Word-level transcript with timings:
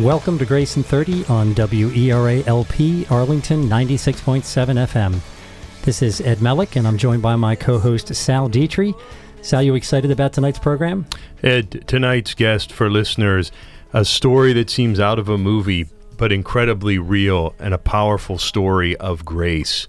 Welcome 0.00 0.38
to 0.38 0.46
Grace 0.46 0.78
in 0.78 0.82
30 0.82 1.26
on 1.26 1.54
WERA 1.54 2.42
LP 2.46 3.04
Arlington 3.10 3.68
96.7 3.68 4.42
FM. 4.86 5.20
This 5.82 6.00
is 6.00 6.22
Ed 6.22 6.38
Melick, 6.38 6.76
and 6.76 6.88
I'm 6.88 6.96
joined 6.96 7.20
by 7.20 7.36
my 7.36 7.54
co 7.54 7.78
host 7.78 8.14
Sal 8.14 8.48
Dietry. 8.48 8.98
Sal, 9.42 9.62
you 9.62 9.74
excited 9.74 10.10
about 10.10 10.32
tonight's 10.32 10.58
program? 10.58 11.04
Ed, 11.42 11.86
tonight's 11.86 12.32
guest 12.32 12.72
for 12.72 12.88
listeners, 12.88 13.52
a 13.92 14.06
story 14.06 14.54
that 14.54 14.70
seems 14.70 14.98
out 14.98 15.18
of 15.18 15.28
a 15.28 15.36
movie, 15.36 15.86
but 16.16 16.32
incredibly 16.32 16.96
real 16.96 17.54
and 17.58 17.74
a 17.74 17.78
powerful 17.78 18.38
story 18.38 18.96
of 18.96 19.26
grace. 19.26 19.86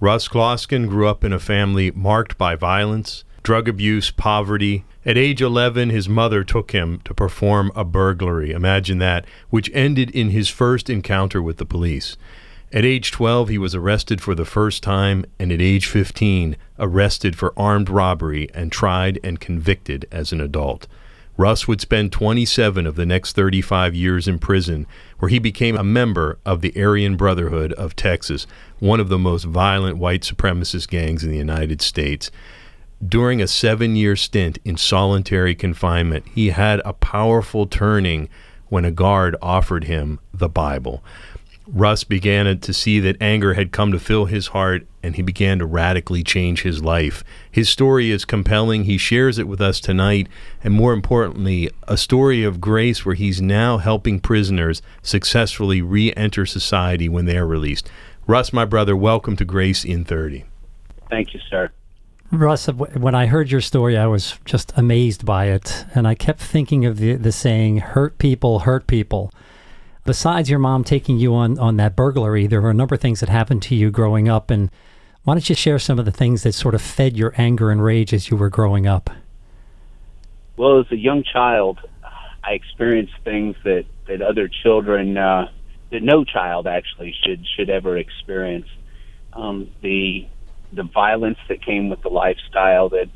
Russ 0.00 0.28
Gloskin 0.28 0.88
grew 0.88 1.06
up 1.06 1.24
in 1.24 1.32
a 1.34 1.38
family 1.38 1.90
marked 1.90 2.38
by 2.38 2.56
violence, 2.56 3.22
drug 3.42 3.68
abuse, 3.68 4.10
poverty, 4.10 4.84
at 5.04 5.18
age 5.18 5.42
11, 5.42 5.90
his 5.90 6.08
mother 6.08 6.44
took 6.44 6.70
him 6.70 7.00
to 7.04 7.12
perform 7.12 7.72
a 7.74 7.84
burglary. 7.84 8.52
Imagine 8.52 8.98
that, 8.98 9.24
which 9.50 9.70
ended 9.74 10.10
in 10.10 10.30
his 10.30 10.48
first 10.48 10.88
encounter 10.88 11.42
with 11.42 11.56
the 11.56 11.64
police. 11.64 12.16
At 12.72 12.84
age 12.84 13.10
12, 13.10 13.48
he 13.48 13.58
was 13.58 13.74
arrested 13.74 14.20
for 14.20 14.34
the 14.34 14.44
first 14.44 14.82
time, 14.82 15.26
and 15.38 15.50
at 15.50 15.60
age 15.60 15.86
15, 15.86 16.56
arrested 16.78 17.36
for 17.36 17.52
armed 17.56 17.90
robbery 17.90 18.48
and 18.54 18.70
tried 18.70 19.18
and 19.24 19.40
convicted 19.40 20.06
as 20.12 20.32
an 20.32 20.40
adult. 20.40 20.86
Russ 21.36 21.66
would 21.66 21.80
spend 21.80 22.12
27 22.12 22.86
of 22.86 22.94
the 22.94 23.06
next 23.06 23.34
35 23.34 23.94
years 23.94 24.28
in 24.28 24.38
prison, 24.38 24.86
where 25.18 25.28
he 25.28 25.38
became 25.38 25.76
a 25.76 25.84
member 25.84 26.38
of 26.46 26.60
the 26.60 26.72
Aryan 26.80 27.16
Brotherhood 27.16 27.72
of 27.72 27.96
Texas, 27.96 28.46
one 28.78 29.00
of 29.00 29.08
the 29.08 29.18
most 29.18 29.44
violent 29.44 29.98
white 29.98 30.22
supremacist 30.22 30.88
gangs 30.88 31.24
in 31.24 31.30
the 31.30 31.36
United 31.36 31.82
States. 31.82 32.30
During 33.06 33.42
a 33.42 33.48
seven 33.48 33.96
year 33.96 34.14
stint 34.14 34.58
in 34.64 34.76
solitary 34.76 35.56
confinement, 35.56 36.24
he 36.36 36.50
had 36.50 36.80
a 36.84 36.92
powerful 36.92 37.66
turning 37.66 38.28
when 38.68 38.84
a 38.84 38.92
guard 38.92 39.34
offered 39.42 39.84
him 39.84 40.20
the 40.32 40.48
Bible. 40.48 41.02
Russ 41.66 42.04
began 42.04 42.58
to 42.60 42.72
see 42.72 43.00
that 43.00 43.20
anger 43.20 43.54
had 43.54 43.72
come 43.72 43.90
to 43.90 43.98
fill 43.98 44.26
his 44.26 44.48
heart 44.48 44.86
and 45.02 45.16
he 45.16 45.22
began 45.22 45.58
to 45.58 45.66
radically 45.66 46.22
change 46.22 46.62
his 46.62 46.80
life. 46.80 47.24
His 47.50 47.68
story 47.68 48.12
is 48.12 48.24
compelling. 48.24 48.84
He 48.84 48.98
shares 48.98 49.36
it 49.36 49.48
with 49.48 49.60
us 49.60 49.80
tonight, 49.80 50.28
and 50.62 50.72
more 50.72 50.92
importantly, 50.92 51.70
a 51.88 51.96
story 51.96 52.44
of 52.44 52.60
grace 52.60 53.04
where 53.04 53.16
he's 53.16 53.42
now 53.42 53.78
helping 53.78 54.20
prisoners 54.20 54.80
successfully 55.02 55.82
re 55.82 56.12
enter 56.14 56.46
society 56.46 57.08
when 57.08 57.24
they 57.24 57.36
are 57.36 57.46
released. 57.46 57.90
Russ, 58.28 58.52
my 58.52 58.64
brother, 58.64 58.96
welcome 58.96 59.34
to 59.36 59.44
Grace 59.44 59.84
in 59.84 60.04
30. 60.04 60.44
Thank 61.10 61.34
you, 61.34 61.40
sir. 61.50 61.72
Russ, 62.32 62.66
when 62.66 63.14
I 63.14 63.26
heard 63.26 63.50
your 63.50 63.60
story, 63.60 63.98
I 63.98 64.06
was 64.06 64.38
just 64.46 64.72
amazed 64.74 65.26
by 65.26 65.46
it. 65.46 65.84
And 65.94 66.08
I 66.08 66.14
kept 66.14 66.40
thinking 66.40 66.86
of 66.86 66.96
the, 66.96 67.16
the 67.16 67.30
saying, 67.30 67.78
hurt 67.78 68.16
people, 68.16 68.60
hurt 68.60 68.86
people. 68.86 69.30
Besides 70.06 70.48
your 70.48 70.58
mom 70.58 70.82
taking 70.82 71.18
you 71.18 71.34
on, 71.34 71.58
on 71.58 71.76
that 71.76 71.94
burglary, 71.94 72.46
there 72.46 72.62
were 72.62 72.70
a 72.70 72.74
number 72.74 72.94
of 72.94 73.02
things 73.02 73.20
that 73.20 73.28
happened 73.28 73.60
to 73.64 73.74
you 73.74 73.90
growing 73.90 74.30
up. 74.30 74.50
And 74.50 74.70
why 75.24 75.34
don't 75.34 75.46
you 75.46 75.54
share 75.54 75.78
some 75.78 75.98
of 75.98 76.06
the 76.06 76.10
things 76.10 76.42
that 76.42 76.54
sort 76.54 76.74
of 76.74 76.80
fed 76.80 77.18
your 77.18 77.34
anger 77.36 77.70
and 77.70 77.84
rage 77.84 78.14
as 78.14 78.30
you 78.30 78.36
were 78.38 78.48
growing 78.48 78.86
up? 78.86 79.10
Well, 80.56 80.80
as 80.80 80.86
a 80.90 80.96
young 80.96 81.24
child, 81.24 81.80
I 82.02 82.52
experienced 82.52 83.14
things 83.24 83.56
that, 83.64 83.84
that 84.08 84.22
other 84.22 84.48
children, 84.48 85.18
uh, 85.18 85.50
that 85.90 86.02
no 86.02 86.24
child 86.24 86.66
actually 86.66 87.14
should 87.22 87.46
should 87.56 87.68
ever 87.68 87.98
experience. 87.98 88.66
Um, 89.34 89.70
the 89.82 90.26
the 90.74 90.84
violence 90.94 91.38
that 91.48 91.64
came 91.64 91.88
with 91.88 92.02
the 92.02 92.08
lifestyle 92.08 92.88
that 92.90 93.10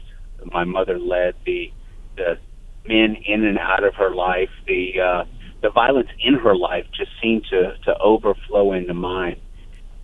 my 0.53 0.65
mother 0.65 0.99
led, 0.99 1.35
the 1.45 1.73
the 2.17 2.39
men 2.87 3.17
in 3.27 3.45
and 3.45 3.59
out 3.59 3.85
of 3.85 3.95
her 3.97 4.15
life, 4.15 4.51
the 4.67 5.01
uh, 5.01 5.25
the 5.63 5.70
violence 5.70 6.08
in 6.23 6.35
her 6.35 6.55
life 6.57 6.85
just 6.97 7.11
seemed 7.23 7.45
to 7.51 7.75
to 7.85 7.98
overflow 7.98 8.73
into 8.73 8.95
mine. 8.95 9.41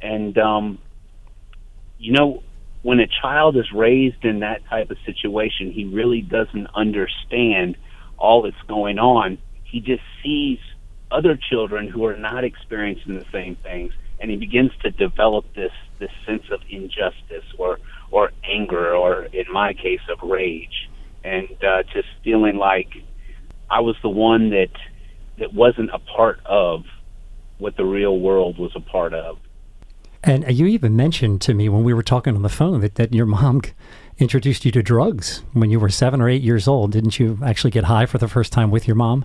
And 0.00 0.37
um, 0.38 0.78
you 1.99 2.12
know, 2.12 2.43
when 2.82 3.00
a 3.00 3.06
child 3.22 3.56
is 3.56 3.71
raised 3.75 4.25
in 4.25 4.41
that 4.41 4.62
type 4.69 4.91
of 4.91 4.97
situation, 5.06 5.72
he 5.72 5.84
really 5.84 6.22
doesn't 6.22 6.69
understand 6.75 7.76
all 8.19 8.43
that's 8.43 8.56
going 8.69 8.99
on. 8.99 9.38
He 9.65 9.81
just 9.81 10.03
sees 10.22 10.59
other 11.10 11.38
children 11.50 11.88
who 11.88 12.05
are 12.06 12.16
not 12.16 12.44
experiencing 12.44 13.15
the 13.15 13.26
same 13.32 13.56
things 13.56 13.93
and 14.22 14.31
he 14.31 14.37
begins 14.37 14.71
to 14.83 14.91
develop 14.91 15.44
this 15.55 15.72
this 15.99 16.10
sense 16.25 16.44
of 16.50 16.60
injustice 16.71 17.44
or 17.59 17.78
or 18.10 18.31
anger 18.44 18.94
or 18.94 19.25
in 19.25 19.44
my 19.53 19.75
case 19.75 20.00
of 20.09 20.28
rage 20.28 20.88
and 21.25 21.49
uh, 21.62 21.83
just 21.93 22.09
feeling 22.25 22.56
like 22.56 22.88
I 23.69 23.81
was 23.81 23.97
the 24.03 24.09
one 24.09 24.50
that 24.50 24.71
that 25.38 25.53
wasn't 25.53 25.91
a 25.93 25.99
part 25.99 26.41
of 26.47 26.84
what 27.59 27.77
the 27.77 27.84
real 27.84 28.19
world 28.19 28.59
was 28.59 28.72
a 28.75 28.81
part 28.81 29.12
of. 29.12 29.38
And 30.25 30.49
you 30.53 30.66
even 30.66 30.94
mentioned 30.94 31.41
to 31.43 31.55
me 31.55 31.69
when 31.69 31.82
we 31.82 31.93
were 31.93 32.03
talking 32.03 32.37
on 32.37 32.43
the 32.43 32.49
phone 32.49 32.81
that, 32.81 32.94
that 32.94 33.12
your 33.12 33.27
mom 33.27 33.62
introduced 34.19 34.65
you 34.65 34.71
to 34.72 34.82
drugs 34.82 35.43
when 35.53 35.71
you 35.71 35.81
were 35.81 35.88
seven 35.88 36.21
or 36.21 36.28
eight 36.28 36.43
years 36.43 36.69
old. 36.69 36.93
Didn't 36.93 37.19
you 37.19 37.38
actually 37.44 37.71
get 37.71 37.84
high 37.84 38.06
for 38.06 38.19
the 38.19 38.28
first 38.28 38.53
time 38.53 38.71
with 38.71 38.87
your 38.87 38.94
mom? 38.94 39.25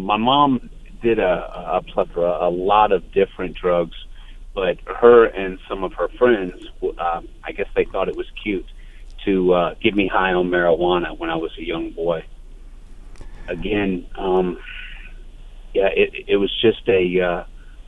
My 0.00 0.16
mom 0.16 0.70
did 1.00 1.18
a, 1.18 1.76
a 1.76 1.82
plethora, 1.82 2.38
a 2.40 2.50
lot 2.50 2.92
of 2.92 3.12
different 3.12 3.56
drugs, 3.56 3.96
but 4.54 4.78
her 4.86 5.26
and 5.26 5.58
some 5.68 5.84
of 5.84 5.92
her 5.94 6.08
friends, 6.18 6.54
uh, 6.98 7.20
I 7.44 7.52
guess 7.52 7.68
they 7.74 7.84
thought 7.84 8.08
it 8.08 8.16
was 8.16 8.26
cute 8.42 8.66
to 9.24 9.52
uh, 9.52 9.74
get 9.82 9.94
me 9.94 10.08
high 10.08 10.32
on 10.32 10.48
marijuana 10.48 11.16
when 11.16 11.30
I 11.30 11.36
was 11.36 11.52
a 11.58 11.62
young 11.62 11.90
boy. 11.90 12.24
Again, 13.48 14.06
um, 14.16 14.58
yeah, 15.74 15.88
it, 15.94 16.24
it 16.28 16.36
was 16.36 16.52
just 16.60 16.88
a 16.88 17.20
uh, 17.20 17.44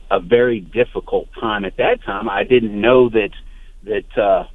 a 0.09 0.19
very 0.19 0.59
difficult 0.59 1.29
time 1.39 1.65
at 1.65 1.77
that 1.77 2.03
time. 2.03 2.29
I 2.29 2.43
didn't 2.43 2.79
know 2.79 3.09
that 3.09 3.31
that 3.83 4.17
uh, 4.17 4.45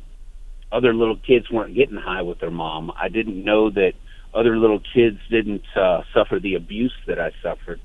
other 0.72 0.94
little 0.94 1.16
kids 1.16 1.50
weren't 1.50 1.74
getting 1.74 1.96
high 1.96 2.22
with 2.22 2.40
their 2.40 2.50
mom. 2.50 2.92
I 2.96 3.08
didn't 3.08 3.42
know 3.42 3.70
that 3.70 3.92
other 4.34 4.58
little 4.58 4.80
kids 4.94 5.18
didn't 5.30 5.64
uh, 5.74 6.02
suffer 6.12 6.38
the 6.38 6.54
abuse 6.54 6.94
that 7.06 7.18
I 7.18 7.32
suffered 7.42 7.80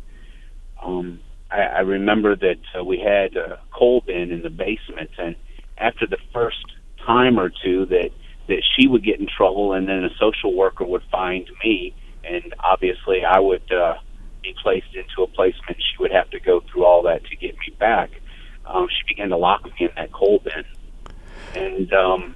um, 0.81 1.19
I, 1.49 1.61
I 1.61 1.79
remember 1.79 2.35
that 2.35 2.59
uh, 2.77 2.83
we 2.83 2.99
had 2.99 3.35
a 3.35 3.59
coal 3.71 4.01
bin 4.05 4.31
in 4.31 4.41
the 4.41 4.49
basement, 4.49 5.11
and 5.17 5.35
after 5.77 6.07
the 6.07 6.17
first 6.33 6.65
time 7.05 7.39
or 7.39 7.51
two 7.63 7.85
that 7.87 8.09
that 8.47 8.63
she 8.75 8.87
would 8.87 9.03
get 9.03 9.19
in 9.19 9.27
trouble, 9.27 9.73
and 9.73 9.87
then 9.87 10.03
a 10.03 10.09
social 10.19 10.53
worker 10.55 10.83
would 10.83 11.03
find 11.11 11.47
me, 11.63 11.95
and 12.23 12.53
obviously 12.59 13.23
I 13.23 13.39
would 13.39 13.71
uh, 13.71 13.95
be 14.41 14.55
placed 14.61 14.93
into 14.93 15.23
a 15.23 15.27
placement. 15.27 15.77
She 15.77 16.01
would 16.01 16.11
have 16.11 16.29
to 16.31 16.39
go 16.39 16.61
through 16.61 16.85
all 16.85 17.03
that 17.03 17.23
to 17.25 17.35
get 17.35 17.55
me 17.59 17.75
back. 17.79 18.09
Um, 18.65 18.87
she 18.89 19.13
began 19.13 19.29
to 19.29 19.37
lock 19.37 19.63
me 19.65 19.73
in 19.79 19.89
that 19.95 20.11
coal 20.11 20.41
bin, 20.43 20.65
and 21.55 21.93
um, 21.93 22.35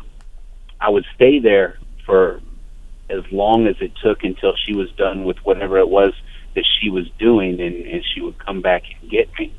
I 0.79 0.89
would 0.89 1.05
stay 1.15 1.39
there 1.39 1.79
for 2.05 2.39
as 3.09 3.23
long 3.31 3.67
as 3.67 3.75
it 3.81 3.91
took 4.03 4.23
until 4.23 4.53
she 4.65 4.73
was 4.73 4.91
done 4.93 5.25
with 5.25 5.37
whatever 5.43 5.77
it 5.77 5.89
was 5.89 6.13
that 6.55 6.65
she 6.79 6.89
was 6.89 7.09
doing, 7.19 7.59
and, 7.61 7.85
and 7.85 8.03
she 8.13 8.21
would 8.21 8.37
come 8.43 8.61
back 8.61 8.83
and 9.01 9.09
get 9.09 9.29
me. 9.37 9.53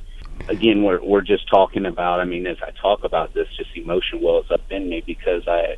Again, 0.49 0.83
we're 0.83 1.03
we're 1.03 1.23
just 1.23 1.49
talking 1.49 1.87
about. 1.87 2.21
I 2.21 2.25
mean, 2.25 2.47
as 2.47 2.59
I 2.63 2.71
talk 2.71 3.05
about 3.05 3.35
this, 3.35 3.49
just 3.57 3.71
emotion 3.77 4.21
wells 4.21 4.51
up 4.51 4.63
in 4.71 4.89
me 4.89 5.03
because 5.05 5.47
I 5.47 5.77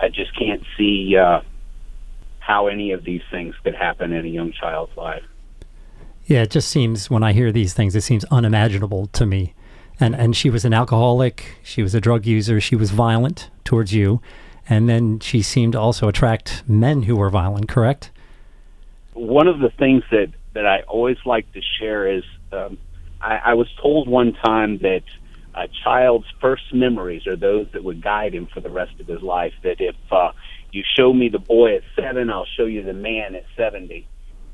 I 0.00 0.08
just 0.08 0.36
can't 0.36 0.62
see 0.76 1.16
uh, 1.16 1.40
how 2.38 2.66
any 2.66 2.92
of 2.92 3.04
these 3.04 3.22
things 3.30 3.54
could 3.62 3.74
happen 3.74 4.12
in 4.12 4.24
a 4.24 4.28
young 4.28 4.52
child's 4.52 4.96
life. 4.96 5.24
Yeah, 6.24 6.42
it 6.42 6.50
just 6.50 6.68
seems 6.68 7.10
when 7.10 7.22
I 7.22 7.32
hear 7.32 7.50
these 7.52 7.74
things, 7.74 7.96
it 7.96 8.02
seems 8.02 8.24
unimaginable 8.30 9.06
to 9.08 9.26
me. 9.26 9.54
And 10.00 10.14
and 10.14 10.36
she 10.36 10.50
was 10.50 10.64
an 10.64 10.72
alcoholic, 10.72 11.58
she 11.62 11.82
was 11.82 11.94
a 11.94 12.00
drug 12.00 12.26
user, 12.26 12.60
she 12.60 12.76
was 12.76 12.90
violent 12.90 13.50
towards 13.64 13.92
you, 13.92 14.20
and 14.68 14.88
then 14.88 15.18
she 15.20 15.42
seemed 15.42 15.72
to 15.72 15.80
also 15.80 16.08
attract 16.08 16.62
men 16.68 17.04
who 17.04 17.16
were 17.16 17.30
violent. 17.30 17.68
Correct? 17.68 18.10
One 19.18 19.48
of 19.48 19.58
the 19.58 19.70
things 19.70 20.04
that 20.10 20.28
that 20.54 20.66
I 20.66 20.82
always 20.82 21.18
like 21.24 21.52
to 21.52 21.60
share 21.78 22.10
is 22.10 22.24
um, 22.52 22.78
I, 23.20 23.36
I 23.46 23.54
was 23.54 23.68
told 23.80 24.08
one 24.08 24.32
time 24.44 24.78
that 24.78 25.02
a 25.54 25.68
child's 25.84 26.26
first 26.40 26.72
memories 26.72 27.26
are 27.26 27.36
those 27.36 27.66
that 27.72 27.84
would 27.84 28.02
guide 28.02 28.34
him 28.34 28.48
for 28.52 28.60
the 28.60 28.70
rest 28.70 28.98
of 29.00 29.06
his 29.06 29.22
life. 29.22 29.52
That 29.62 29.76
if 29.80 29.96
uh, 30.10 30.30
you 30.72 30.82
show 30.96 31.12
me 31.12 31.28
the 31.28 31.38
boy 31.38 31.76
at 31.76 31.82
seven, 31.96 32.30
I'll 32.30 32.46
show 32.56 32.64
you 32.64 32.82
the 32.82 32.92
man 32.92 33.34
at 33.34 33.44
seventy. 33.56 34.08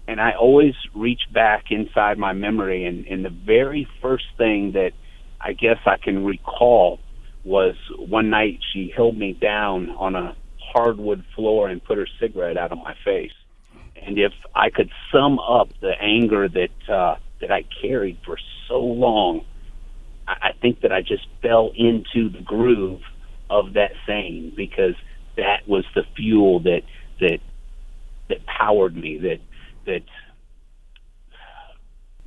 And 0.07 0.21
I 0.21 0.33
always 0.33 0.75
reach 0.95 1.23
back 1.33 1.71
inside 1.71 2.19
my 2.19 2.35
memory, 2.35 2.85
and, 2.85 3.07
and 3.07 3.25
the 3.25 3.31
very 3.31 3.89
first 4.03 4.27
thing 4.37 4.73
that 4.73 4.93
I 5.41 5.55
guess 5.55 5.79
I 5.87 5.97
can 5.97 6.25
recall 6.25 7.01
was 7.43 7.75
one 7.99 8.31
night 8.31 8.61
she 8.73 8.93
held 8.95 9.17
me 9.17 9.33
down 9.33 9.91
on 9.91 10.15
a 10.15 10.37
hardwood 10.59 11.25
floor 11.35 11.69
and 11.69 11.83
put 11.83 11.99
her 11.99 12.09
cigarette 12.21 12.59
out 12.59 12.73
of 12.73 12.79
my 12.79 12.95
face 13.05 13.33
and 13.97 14.19
if 14.19 14.33
I 14.55 14.71
could 14.71 14.91
sum 15.13 15.39
up 15.39 15.69
the 15.81 15.93
anger 16.01 16.49
that 16.49 16.93
uh, 16.93 17.17
that 17.41 17.51
I 17.51 17.65
carried 17.81 18.19
for 18.25 18.39
so 18.69 18.81
long, 18.81 19.45
I, 20.27 20.33
I 20.49 20.53
think 20.61 20.81
that 20.81 20.93
I 20.93 21.03
just 21.03 21.27
fell 21.43 21.73
into 21.77 22.29
the 22.29 22.43
groove 22.43 23.01
of 23.51 23.75
that 23.75 23.93
saying 24.07 24.53
because 24.57 24.95
that 25.37 25.67
was 25.67 25.85
the 25.95 26.05
fuel 26.17 26.61
that 26.61 26.83
that 27.21 27.39
that 28.29 28.45
powered 28.47 28.97
me 28.97 29.19
that 29.19 29.41
that 29.87 30.03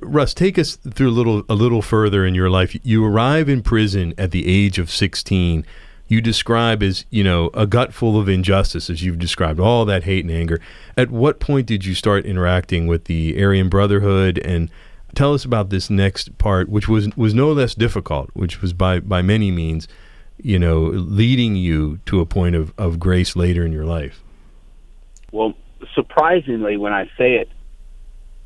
Russ, 0.00 0.32
take 0.32 0.58
us 0.58 0.76
through 0.76 1.08
a 1.08 1.10
little 1.10 1.42
a 1.48 1.54
little 1.54 1.82
further 1.82 2.24
in 2.24 2.34
your 2.34 2.48
life. 2.48 2.76
You 2.84 3.04
arrive 3.04 3.48
in 3.48 3.62
prison 3.62 4.14
at 4.16 4.30
the 4.30 4.46
age 4.46 4.78
of 4.78 4.90
16. 4.90 5.66
You 6.08 6.20
describe 6.20 6.82
as, 6.82 7.04
you 7.10 7.22
know, 7.22 7.50
a 7.52 7.66
gut 7.66 7.92
full 7.92 8.18
of 8.18 8.28
injustice 8.28 8.88
as 8.88 9.02
you've 9.02 9.18
described, 9.18 9.60
all 9.60 9.84
that 9.84 10.04
hate 10.04 10.24
and 10.24 10.32
anger. 10.32 10.60
At 10.96 11.10
what 11.10 11.38
point 11.38 11.66
did 11.66 11.84
you 11.84 11.94
start 11.94 12.24
interacting 12.24 12.86
with 12.86 13.04
the 13.04 13.40
Aryan 13.42 13.68
Brotherhood 13.68 14.38
and 14.38 14.70
tell 15.14 15.34
us 15.34 15.44
about 15.44 15.70
this 15.70 15.90
next 15.90 16.36
part 16.38 16.68
which 16.68 16.88
was 16.88 17.14
was 17.16 17.34
no 17.34 17.52
less 17.52 17.74
difficult, 17.74 18.30
which 18.32 18.62
was 18.62 18.72
by 18.72 19.00
by 19.00 19.20
many 19.22 19.50
means, 19.50 19.86
you 20.38 20.58
know, 20.58 20.80
leading 20.80 21.56
you 21.56 22.00
to 22.06 22.20
a 22.20 22.26
point 22.26 22.56
of 22.56 22.72
of 22.78 22.98
grace 22.98 23.36
later 23.36 23.64
in 23.64 23.72
your 23.72 23.84
life? 23.84 24.22
Well, 25.30 25.54
surprisingly 25.94 26.76
when 26.76 26.92
I 26.92 27.04
say 27.18 27.34
it, 27.34 27.50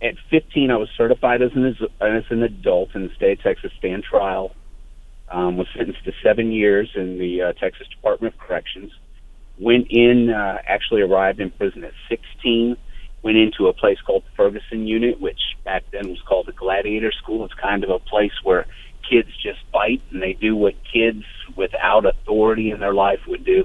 at 0.02 0.16
15, 0.30 0.70
I 0.70 0.76
was 0.76 0.88
certified 0.96 1.42
as 1.42 1.52
an 1.54 1.76
as 2.00 2.24
an 2.30 2.42
adult 2.42 2.94
in 2.94 3.06
the 3.06 3.14
state 3.14 3.38
of 3.38 3.44
Texas. 3.44 3.72
Stand 3.78 4.02
trial. 4.02 4.52
Um, 5.32 5.56
was 5.56 5.66
sentenced 5.74 6.04
to 6.04 6.12
seven 6.22 6.52
years 6.52 6.90
in 6.94 7.18
the 7.18 7.40
uh, 7.42 7.52
Texas 7.54 7.86
Department 7.88 8.34
of 8.34 8.40
Corrections. 8.40 8.92
Went 9.58 9.86
in. 9.90 10.30
Uh, 10.30 10.58
actually 10.66 11.00
arrived 11.00 11.40
in 11.40 11.50
prison 11.50 11.84
at 11.84 11.92
16. 12.08 12.76
Went 13.22 13.36
into 13.38 13.68
a 13.68 13.72
place 13.72 13.98
called 14.04 14.24
the 14.24 14.36
Ferguson 14.36 14.86
Unit, 14.86 15.20
which 15.20 15.40
back 15.64 15.84
then 15.92 16.08
was 16.08 16.20
called 16.28 16.46
the 16.46 16.52
Gladiator 16.52 17.12
School. 17.12 17.44
It's 17.44 17.54
kind 17.54 17.82
of 17.84 17.90
a 17.90 17.98
place 17.98 18.32
where 18.42 18.66
kids 19.08 19.28
just 19.42 19.60
fight 19.72 20.02
and 20.10 20.20
they 20.22 20.34
do 20.34 20.54
what 20.54 20.74
kids 20.92 21.24
without 21.56 22.04
authority 22.04 22.70
in 22.70 22.80
their 22.80 22.94
life 22.94 23.20
would 23.26 23.44
do 23.44 23.64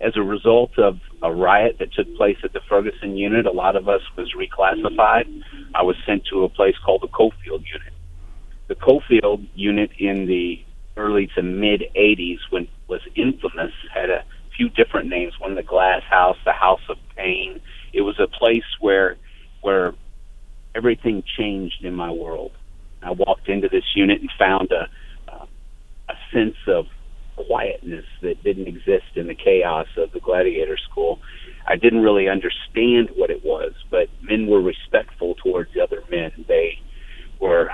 as 0.00 0.12
a 0.16 0.22
result 0.22 0.78
of 0.78 0.98
a 1.22 1.32
riot 1.32 1.76
that 1.80 1.92
took 1.92 2.14
place 2.16 2.36
at 2.44 2.52
the 2.52 2.60
Ferguson 2.68 3.16
unit, 3.16 3.46
a 3.46 3.50
lot 3.50 3.74
of 3.74 3.88
us 3.88 4.00
was 4.16 4.32
reclassified. 4.36 5.42
I 5.74 5.82
was 5.82 5.96
sent 6.06 6.24
to 6.30 6.44
a 6.44 6.48
place 6.48 6.74
called 6.84 7.02
the 7.02 7.08
Coffield 7.08 7.64
unit. 7.66 7.92
The 8.68 8.74
Coffield 8.74 9.46
unit 9.54 9.90
in 9.98 10.26
the 10.26 10.62
early 10.96 11.28
to 11.34 11.42
mid 11.42 11.84
80s, 11.96 12.38
when 12.50 12.68
was 12.88 13.00
infamous, 13.14 13.72
had 13.92 14.10
a 14.10 14.24
few 14.56 14.68
different 14.68 15.08
names. 15.08 15.34
One 15.38 15.54
the 15.54 15.62
Glass 15.62 16.02
House, 16.08 16.36
the 16.44 16.52
House 16.52 16.80
of 16.88 16.96
Pain. 17.16 17.60
It 17.92 18.02
was 18.02 18.18
a 18.18 18.26
place 18.26 18.64
where 18.80 19.16
where 19.60 19.94
everything 20.74 21.22
changed 21.36 21.84
in 21.84 21.94
my 21.94 22.10
world. 22.10 22.52
I 23.02 23.12
walked 23.12 23.48
into 23.48 23.68
this 23.68 23.84
unit 23.94 24.20
and 24.20 24.30
found 24.38 24.70
a 24.72 24.88
a 26.08 26.14
sense 26.32 26.56
of 26.66 26.86
quietness 27.36 28.04
that 28.22 28.42
didn't 28.42 28.66
exist 28.66 29.14
in 29.14 29.26
the 29.26 29.34
chaos 29.34 29.86
of 29.96 30.10
the 30.12 30.20
gladiator 30.20 30.76
school. 30.76 31.20
I 31.66 31.76
didn't 31.76 32.00
really 32.00 32.28
understand 32.28 33.10
what 33.14 33.30
it 33.30 33.44
was, 33.44 33.72
but 33.90 34.08
men 34.22 34.46
were 34.46 34.60
respectful 34.60 35.34
towards 35.34 35.72
the 35.74 35.82
other 35.82 36.02
men. 36.10 36.32
They 36.48 36.78
were 37.40 37.70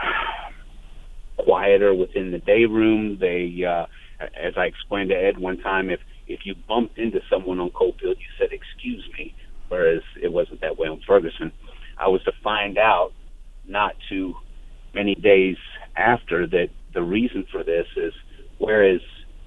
quieter 1.75 1.94
within 1.94 2.31
the 2.31 2.38
day 2.38 2.65
room. 2.65 3.19
They, 3.21 3.65
uh, 3.65 3.87
as 4.21 4.55
I 4.56 4.65
explained 4.65 5.11
to 5.11 5.17
Ed 5.17 5.38
one 5.38 5.59
time, 5.59 5.91
if 5.91 6.00
if 6.26 6.41
you 6.44 6.55
bumped 6.69 6.99
into 6.99 7.21
someone 7.29 7.61
on 7.61 7.71
Coffield, 7.71 8.17
you 8.19 8.26
said 8.38 8.49
"excuse 8.53 9.05
me," 9.19 9.35
whereas 9.69 10.03
it 10.23 10.32
wasn't 10.32 10.61
that 10.61 10.79
way 10.79 10.88
on 10.88 11.00
Ferguson. 11.06 11.53
I 11.99 12.09
was 12.09 12.23
to 12.25 12.32
find 12.43 12.79
out 12.79 13.12
not 13.67 13.94
too 14.09 14.35
many 14.94 15.15
days 15.15 15.56
after 15.97 16.47
that 16.47 16.69
the 16.93 17.03
reason 17.03 17.47
for 17.50 17.62
this 17.62 17.87
is 17.97 18.12
whereas 18.59 19.00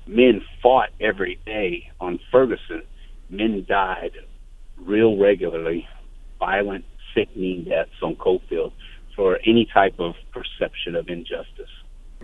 men 0.06 0.42
fought 0.62 0.90
every 1.00 1.40
day 1.46 1.90
on 2.00 2.20
Ferguson. 2.32 2.84
Men 3.30 3.66
died 3.68 4.12
real 4.78 5.18
regularly, 5.18 5.88
violent, 6.40 6.86
sickening 7.14 7.66
deaths 7.66 8.02
on 8.02 8.16
Coffield 8.16 8.72
for 9.16 9.40
any 9.46 9.66
type 9.74 10.00
of 10.00 10.14
perception 10.32 10.96
of 10.96 11.10
injustice. 11.10 11.77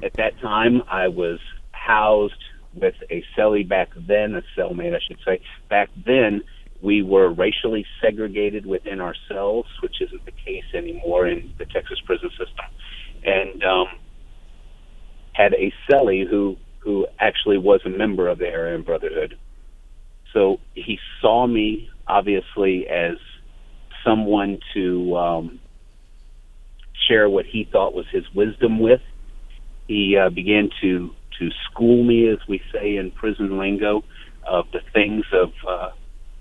At 0.04 0.14
that 0.16 0.40
time, 0.42 0.82
I 0.90 1.08
was 1.08 1.40
housed 1.72 2.34
with 2.74 2.96
a 3.10 3.24
cellie 3.38 3.68
back 3.68 3.90
then, 3.96 4.36
a 4.36 4.42
cellmate, 4.58 4.96
I 4.96 5.00
should 5.08 5.20
say. 5.26 5.42
Back 5.70 5.90
then, 6.06 6.42
we 6.82 7.02
were 7.02 7.32
racially 7.32 7.86
segregated 8.02 8.66
within 8.66 9.00
our 9.00 9.16
cells, 9.30 9.66
which 9.82 10.02
isn't 10.02 10.26
the 10.26 10.32
case 10.32 10.66
anymore 10.74 11.28
in 11.28 11.54
the 11.58 11.66
Texas 11.66 12.00
prison 12.06 12.30
system. 12.32 12.66
And 13.24 13.64
um, 13.64 13.88
had 15.34 15.54
a 15.54 15.74
cellie 15.90 16.28
who 16.30 16.58
who 16.80 17.08
actually 17.18 17.58
was 17.58 17.80
a 17.86 17.90
member 17.90 18.28
of 18.28 18.40
the 18.40 18.52
Aryan 18.52 18.82
Brotherhood. 18.82 19.38
So 20.34 20.60
he 20.74 21.00
saw 21.22 21.48
me 21.48 21.90
obviously 22.08 22.88
as 22.90 23.16
someone 24.04 24.60
to 24.74 25.16
um, 25.16 25.60
share 27.08 27.30
what 27.30 27.46
he 27.46 27.68
thought 27.72 27.94
was 27.94 28.06
his 28.12 28.26
wisdom 28.36 28.80
with. 28.80 29.00
He 29.88 30.18
uh, 30.18 30.30
began 30.30 30.70
to 30.82 31.12
to 31.40 31.50
school 31.66 32.04
me, 32.04 32.30
as 32.30 32.38
we 32.48 32.62
say 32.72 32.96
in 32.96 33.12
prison 33.12 33.58
lingo, 33.58 34.04
of 34.48 34.66
the 34.72 34.82
things 34.94 35.26
of 35.34 35.52
uh, 35.68 35.90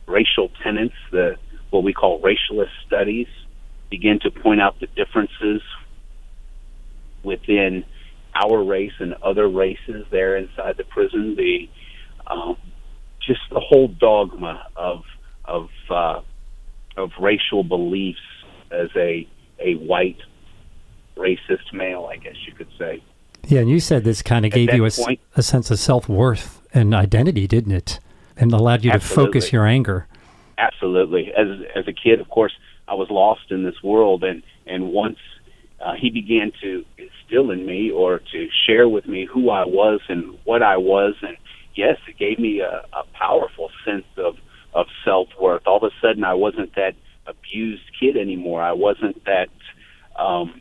racial 0.06 0.50
tenets, 0.62 0.94
the 1.10 1.36
what 1.70 1.82
we 1.82 1.92
call 1.92 2.20
racialist 2.20 2.70
studies. 2.86 3.26
Began 3.90 4.20
to 4.20 4.30
point 4.30 4.60
out 4.60 4.80
the 4.80 4.86
differences 4.86 5.60
within 7.22 7.84
our 8.34 8.62
race 8.64 8.92
and 8.98 9.14
other 9.22 9.48
races 9.48 10.06
there 10.10 10.36
inside 10.36 10.76
the 10.78 10.84
prison. 10.84 11.36
The 11.36 11.68
um, 12.26 12.56
just 13.26 13.40
the 13.50 13.60
whole 13.60 13.88
dogma 13.88 14.66
of 14.76 15.02
of 15.44 15.68
uh, 15.90 16.20
of 16.96 17.10
racial 17.20 17.64
beliefs 17.64 18.20
as 18.70 18.88
a 18.96 19.28
a 19.58 19.74
white 19.74 20.18
racist 21.16 21.72
male, 21.72 22.08
I 22.10 22.16
guess 22.16 22.36
you 22.46 22.54
could 22.54 22.70
say. 22.78 23.02
Yeah, 23.48 23.60
and 23.60 23.70
you 23.70 23.80
said 23.80 24.04
this 24.04 24.22
kind 24.22 24.46
of 24.46 24.52
gave 24.52 24.72
you 24.72 24.84
a, 24.84 24.90
point, 24.90 25.20
a, 25.36 25.42
sense 25.42 25.70
of 25.70 25.78
self 25.78 26.08
worth 26.08 26.62
and 26.72 26.94
identity, 26.94 27.46
didn't 27.46 27.72
it? 27.72 27.98
And 28.36 28.52
allowed 28.52 28.84
you 28.84 28.90
absolutely. 28.90 29.24
to 29.24 29.40
focus 29.40 29.52
your 29.52 29.66
anger. 29.66 30.06
Absolutely. 30.58 31.32
As 31.36 31.48
as 31.74 31.88
a 31.88 31.92
kid, 31.92 32.20
of 32.20 32.28
course, 32.28 32.52
I 32.88 32.94
was 32.94 33.08
lost 33.10 33.50
in 33.50 33.64
this 33.64 33.82
world, 33.82 34.24
and 34.24 34.42
and 34.66 34.92
once 34.92 35.18
uh, 35.84 35.94
he 35.94 36.10
began 36.10 36.52
to 36.62 36.84
instill 36.96 37.50
in 37.50 37.66
me 37.66 37.90
or 37.90 38.20
to 38.32 38.48
share 38.66 38.88
with 38.88 39.06
me 39.06 39.26
who 39.26 39.50
I 39.50 39.64
was 39.64 40.00
and 40.08 40.38
what 40.44 40.62
I 40.62 40.76
was. 40.76 41.14
And 41.22 41.36
yes, 41.74 41.96
it 42.08 42.18
gave 42.18 42.38
me 42.38 42.60
a, 42.60 42.84
a 42.92 43.04
powerful 43.14 43.70
sense 43.84 44.04
of, 44.16 44.36
of 44.74 44.86
self 45.04 45.28
worth. 45.40 45.66
All 45.66 45.78
of 45.78 45.82
a 45.82 45.90
sudden, 46.00 46.24
I 46.24 46.34
wasn't 46.34 46.74
that 46.76 46.94
abused 47.26 47.82
kid 47.98 48.16
anymore. 48.16 48.62
I 48.62 48.72
wasn't 48.72 49.24
that 49.24 49.48
um, 50.16 50.60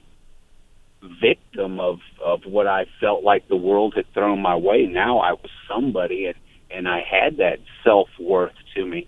victim 1.22 1.80
of, 1.80 2.00
of 2.24 2.46
what 2.46 2.68
I 2.68 2.86
felt 3.00 3.24
like 3.24 3.48
the 3.48 3.56
world 3.56 3.94
had 3.96 4.12
thrown 4.14 4.42
my 4.42 4.56
way. 4.56 4.86
Now 4.86 5.20
I 5.20 5.34
was 5.34 5.50
somebody 5.68 6.28
and, 6.28 6.36
and 6.70 6.88
I 6.88 7.02
had 7.02 7.38
that 7.38 7.60
self 7.84 8.10
worth 8.20 8.54
to 8.76 8.86
me. 8.86 9.08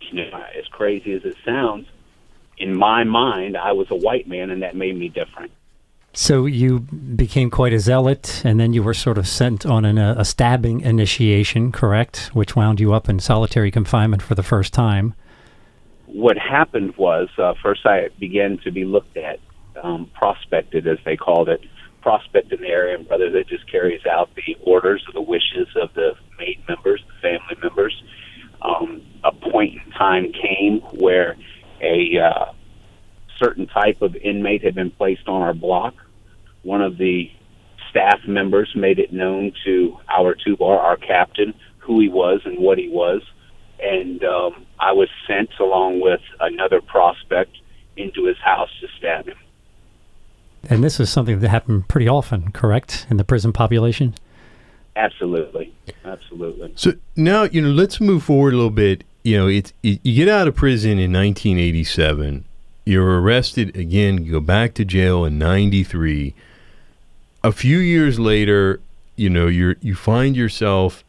You 0.00 0.30
know, 0.30 0.42
as 0.58 0.66
crazy 0.68 1.12
as 1.12 1.24
it 1.24 1.36
sounds, 1.44 1.86
in 2.56 2.76
my 2.76 3.04
mind, 3.04 3.56
I 3.56 3.72
was 3.72 3.88
a 3.90 3.94
white 3.94 4.28
man, 4.28 4.50
and 4.50 4.62
that 4.62 4.74
made 4.74 4.96
me 4.96 5.08
different. 5.08 5.52
So 6.12 6.46
you 6.46 6.80
became 6.80 7.50
quite 7.50 7.72
a 7.72 7.78
zealot, 7.78 8.42
and 8.44 8.58
then 8.58 8.72
you 8.72 8.82
were 8.82 8.94
sort 8.94 9.18
of 9.18 9.28
sent 9.28 9.66
on 9.66 9.84
an, 9.84 9.98
a 9.98 10.24
stabbing 10.24 10.80
initiation, 10.80 11.70
correct? 11.70 12.30
Which 12.32 12.56
wound 12.56 12.80
you 12.80 12.92
up 12.92 13.08
in 13.08 13.20
solitary 13.20 13.70
confinement 13.70 14.22
for 14.22 14.34
the 14.34 14.42
first 14.42 14.72
time. 14.72 15.14
What 16.06 16.38
happened 16.38 16.96
was 16.96 17.28
uh, 17.38 17.54
first 17.62 17.84
I 17.84 18.08
began 18.18 18.58
to 18.64 18.72
be 18.72 18.84
looked 18.84 19.16
at, 19.16 19.38
um, 19.82 20.10
prospected 20.14 20.86
as 20.86 20.98
they 21.04 21.16
called 21.16 21.48
it, 21.48 21.60
prospect 22.02 22.52
in 22.52 22.60
the 22.60 22.72
Aryan 22.72 23.04
brother 23.04 23.30
that 23.30 23.48
just 23.48 23.70
carries 23.70 24.04
out 24.06 24.30
the 24.34 24.56
orders 24.62 25.04
or 25.08 25.12
the 25.12 25.20
wishes 25.20 25.68
of 25.80 25.92
the 25.94 26.12
made 26.38 26.62
members, 26.68 27.02
the 27.06 27.20
family 27.20 27.56
members. 27.62 28.02
Um, 28.62 29.02
a 29.24 29.32
point 29.32 29.74
in 29.74 29.92
time 29.92 30.32
came 30.32 30.80
where 30.98 31.36
a 31.80 32.18
uh, 32.18 32.52
certain 33.38 33.66
type 33.66 34.02
of 34.02 34.16
inmate 34.16 34.64
had 34.64 34.74
been 34.74 34.90
placed 34.90 35.28
on 35.28 35.42
our 35.42 35.54
block. 35.54 35.94
One 36.62 36.82
of 36.82 36.98
the 36.98 37.30
staff 37.90 38.20
members 38.26 38.70
made 38.74 38.98
it 38.98 39.12
known 39.12 39.52
to 39.64 39.98
our 40.08 40.34
two 40.34 40.56
bar, 40.56 40.78
our 40.78 40.96
captain, 40.96 41.54
who 41.78 42.00
he 42.00 42.08
was 42.08 42.40
and 42.44 42.58
what 42.58 42.78
he 42.78 42.88
was. 42.88 43.22
And 43.80 44.22
um, 44.24 44.66
I 44.78 44.92
was 44.92 45.08
sent 45.26 45.50
along 45.60 46.00
with 46.00 46.20
another 46.40 46.80
prospect 46.80 47.56
into 47.96 48.24
his 48.24 48.36
house 48.38 48.70
to 48.80 48.88
stab 48.98 49.26
him. 49.26 49.36
And 50.68 50.82
this 50.82 51.00
is 51.00 51.10
something 51.10 51.40
that 51.40 51.48
happened 51.48 51.88
pretty 51.88 52.08
often, 52.08 52.52
correct, 52.52 53.06
in 53.10 53.16
the 53.16 53.24
prison 53.24 53.52
population? 53.52 54.14
Absolutely. 54.96 55.72
Absolutely. 56.04 56.72
So 56.74 56.94
now, 57.14 57.44
you 57.44 57.60
know, 57.60 57.70
let's 57.70 58.00
move 58.00 58.24
forward 58.24 58.54
a 58.54 58.56
little 58.56 58.70
bit 58.70 59.04
you 59.28 59.36
know, 59.36 59.46
it's 59.46 59.74
it, 59.82 60.00
you 60.02 60.14
get 60.14 60.28
out 60.28 60.48
of 60.48 60.54
prison 60.54 60.92
in 60.92 61.12
1987. 61.12 62.46
You're 62.86 63.20
arrested 63.20 63.76
again. 63.76 64.24
You 64.24 64.32
go 64.32 64.40
back 64.40 64.72
to 64.74 64.86
jail 64.86 65.26
in 65.26 65.38
'93. 65.38 66.34
A 67.44 67.52
few 67.52 67.76
years 67.76 68.18
later, 68.18 68.80
you 69.16 69.28
know, 69.28 69.46
you're 69.46 69.76
you 69.82 69.94
find 69.94 70.34
yourself 70.34 71.04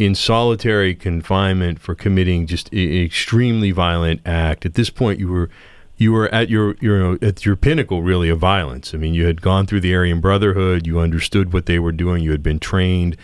in 0.00 0.16
solitary 0.16 0.96
confinement 0.96 1.78
for 1.78 1.94
committing 1.94 2.48
just 2.48 2.72
an 2.72 3.04
extremely 3.04 3.70
violent 3.70 4.20
act. 4.26 4.66
At 4.66 4.74
this 4.74 4.90
point, 4.90 5.20
you 5.20 5.28
were 5.28 5.48
you 5.96 6.12
were 6.12 6.32
at 6.34 6.48
your 6.48 6.76
your 6.80 7.18
at 7.22 7.44
your 7.44 7.56
pinnacle 7.56 8.02
really 8.02 8.28
of 8.28 8.38
violence. 8.38 8.94
I 8.94 8.98
mean, 8.98 9.14
you 9.14 9.26
had 9.26 9.40
gone 9.40 9.66
through 9.66 9.80
the 9.80 9.94
Aryan 9.94 10.20
Brotherhood, 10.20 10.86
you 10.86 11.00
understood 11.00 11.52
what 11.52 11.66
they 11.66 11.78
were 11.78 11.92
doing, 11.92 12.22
you 12.22 12.32
had 12.32 12.42
been 12.42 12.58
trained, 12.58 13.16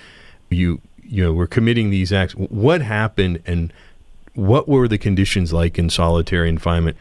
you 0.50 0.80
you 1.02 1.24
know 1.24 1.32
were 1.32 1.46
committing 1.46 1.90
these 1.90 2.12
acts. 2.12 2.34
What 2.34 2.82
happened, 2.82 3.42
and 3.46 3.72
what 4.34 4.68
were 4.68 4.86
the 4.86 4.98
conditions 4.98 5.52
like 5.52 5.78
in 5.78 5.90
solitary 5.90 6.48
confinement? 6.48 6.96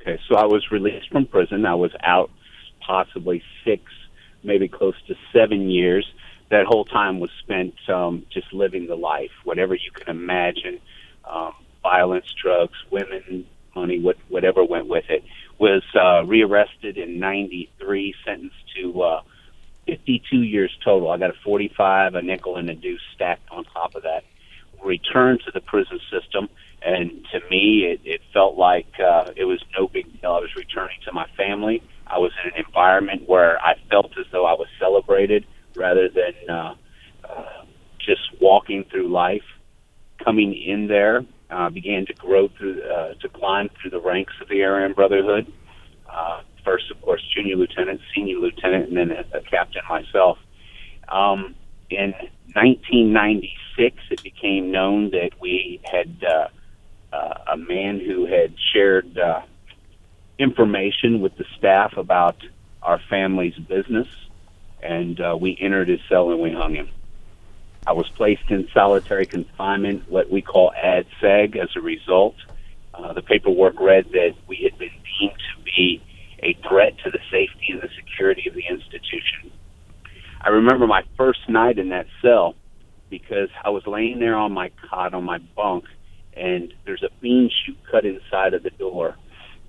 Okay, 0.00 0.18
so 0.28 0.36
I 0.36 0.46
was 0.46 0.70
released 0.70 1.10
from 1.10 1.26
prison. 1.26 1.66
I 1.66 1.74
was 1.74 1.92
out 2.02 2.30
possibly 2.80 3.42
six, 3.64 3.82
maybe 4.42 4.68
close 4.68 4.94
to 5.08 5.14
seven 5.32 5.68
years. 5.68 6.10
That 6.50 6.66
whole 6.66 6.84
time 6.84 7.20
was 7.20 7.30
spent 7.40 7.74
um, 7.88 8.26
just 8.32 8.52
living 8.52 8.86
the 8.86 8.96
life, 8.96 9.30
whatever 9.44 9.74
you 9.74 9.90
can 9.92 10.08
imagine 10.08 10.80
um, 11.28 11.52
violence, 11.82 12.26
drugs, 12.42 12.76
women, 12.90 13.46
money, 13.74 14.00
what, 14.00 14.16
whatever 14.28 14.64
went 14.64 14.86
with 14.86 15.04
it. 15.08 15.24
Was 15.58 15.82
uh, 15.94 16.24
rearrested 16.24 16.96
in 16.96 17.18
93, 17.18 18.14
sentenced 18.24 18.56
to 18.76 19.02
uh, 19.02 19.22
52 19.86 20.42
years 20.42 20.76
total. 20.84 21.10
I 21.10 21.18
got 21.18 21.30
a 21.30 21.38
45, 21.44 22.14
a 22.14 22.22
nickel, 22.22 22.56
and 22.56 22.70
a 22.70 22.74
deuce 22.74 23.00
stacked 23.14 23.50
on 23.50 23.64
top 23.64 23.94
of 23.94 24.04
that. 24.04 24.24
Returned 24.82 25.42
to 25.44 25.50
the 25.52 25.60
prison 25.60 26.00
system, 26.10 26.48
and 26.82 27.26
to 27.32 27.40
me, 27.50 27.84
it, 27.84 28.00
it 28.04 28.20
felt 28.32 28.56
like 28.56 28.86
uh, 28.98 29.32
it 29.36 29.44
was 29.44 29.62
no 29.78 29.86
big 29.86 30.06
deal. 30.20 30.32
I 30.32 30.40
was 30.40 30.54
returning 30.56 30.96
to 31.04 31.12
my 31.12 31.26
family. 31.36 31.82
I 32.06 32.18
was 32.18 32.32
in 32.42 32.52
an 32.52 32.64
environment 32.66 33.28
where 33.28 33.60
I 33.60 33.74
felt 33.90 34.12
as 34.18 34.26
though 34.32 34.46
I 34.46 34.54
was 34.54 34.68
celebrated 34.78 35.46
rather 35.76 36.08
than 36.08 36.32
uh, 36.48 36.74
uh, 37.28 37.64
just 37.98 38.22
walking 38.40 38.84
through 38.90 39.08
life. 39.08 39.44
Coming 40.24 40.54
in 40.54 40.86
there, 40.86 41.24
uh, 41.50 41.70
began 41.70 42.06
to 42.06 42.14
grow 42.14 42.48
through, 42.48 42.82
uh, 42.82 43.14
to 43.14 43.28
climb 43.28 43.68
through 43.80 43.90
the 43.90 44.00
ranks 44.00 44.32
of 44.40 44.48
the 44.48 44.62
Aryan 44.62 44.92
Brotherhood. 44.92 45.52
Uh, 46.08 46.42
first, 46.64 46.90
of 46.90 47.00
course, 47.02 47.22
junior 47.34 47.56
lieutenant, 47.56 48.00
senior 48.14 48.36
lieutenant, 48.38 48.88
and 48.88 48.96
then 48.96 49.10
a, 49.10 49.38
a 49.38 49.40
captain 49.42 49.82
myself. 49.88 50.38
Um, 51.08 51.54
in 51.90 52.12
1996, 52.54 53.96
it 54.10 54.22
became 54.22 54.70
known 54.70 55.10
that 55.10 55.30
we 55.40 55.80
had 55.84 56.24
uh, 56.24 56.48
uh, 57.12 57.34
a 57.52 57.56
man 57.56 58.00
who 58.00 58.26
had 58.26 58.54
shared 58.72 59.18
uh, 59.18 59.42
information 60.38 61.20
with 61.20 61.36
the 61.36 61.44
staff 61.58 61.96
about 61.96 62.36
our 62.82 63.00
family's 63.10 63.56
business, 63.56 64.08
and 64.82 65.20
uh, 65.20 65.36
we 65.38 65.56
entered 65.60 65.88
his 65.88 66.00
cell 66.08 66.30
and 66.30 66.40
we 66.40 66.52
hung 66.52 66.74
him. 66.74 66.88
I 67.90 67.92
was 67.92 68.08
placed 68.16 68.48
in 68.50 68.68
solitary 68.72 69.26
confinement, 69.26 70.08
what 70.08 70.30
we 70.30 70.42
call 70.42 70.70
ad 70.80 71.06
seg, 71.20 71.56
as 71.56 71.70
a 71.74 71.80
result. 71.80 72.36
Uh, 72.94 73.12
the 73.14 73.20
paperwork 73.20 73.80
read 73.80 74.04
that 74.12 74.34
we 74.46 74.60
had 74.62 74.78
been 74.78 74.92
deemed 75.18 75.34
to 75.34 75.64
be 75.64 76.00
a 76.40 76.56
threat 76.68 76.92
to 77.02 77.10
the 77.10 77.18
safety 77.32 77.66
and 77.70 77.82
the 77.82 77.88
security 77.96 78.48
of 78.48 78.54
the 78.54 78.62
institution. 78.70 79.50
I 80.40 80.50
remember 80.50 80.86
my 80.86 81.02
first 81.16 81.40
night 81.48 81.80
in 81.80 81.88
that 81.88 82.06
cell 82.22 82.54
because 83.08 83.48
I 83.64 83.70
was 83.70 83.82
laying 83.88 84.20
there 84.20 84.36
on 84.36 84.52
my 84.52 84.70
cot 84.88 85.12
on 85.12 85.24
my 85.24 85.38
bunk, 85.56 85.86
and 86.34 86.72
there's 86.86 87.02
a 87.02 87.10
bean 87.20 87.50
chute 87.50 87.78
cut 87.90 88.04
inside 88.04 88.54
of 88.54 88.62
the 88.62 88.70
door, 88.70 89.16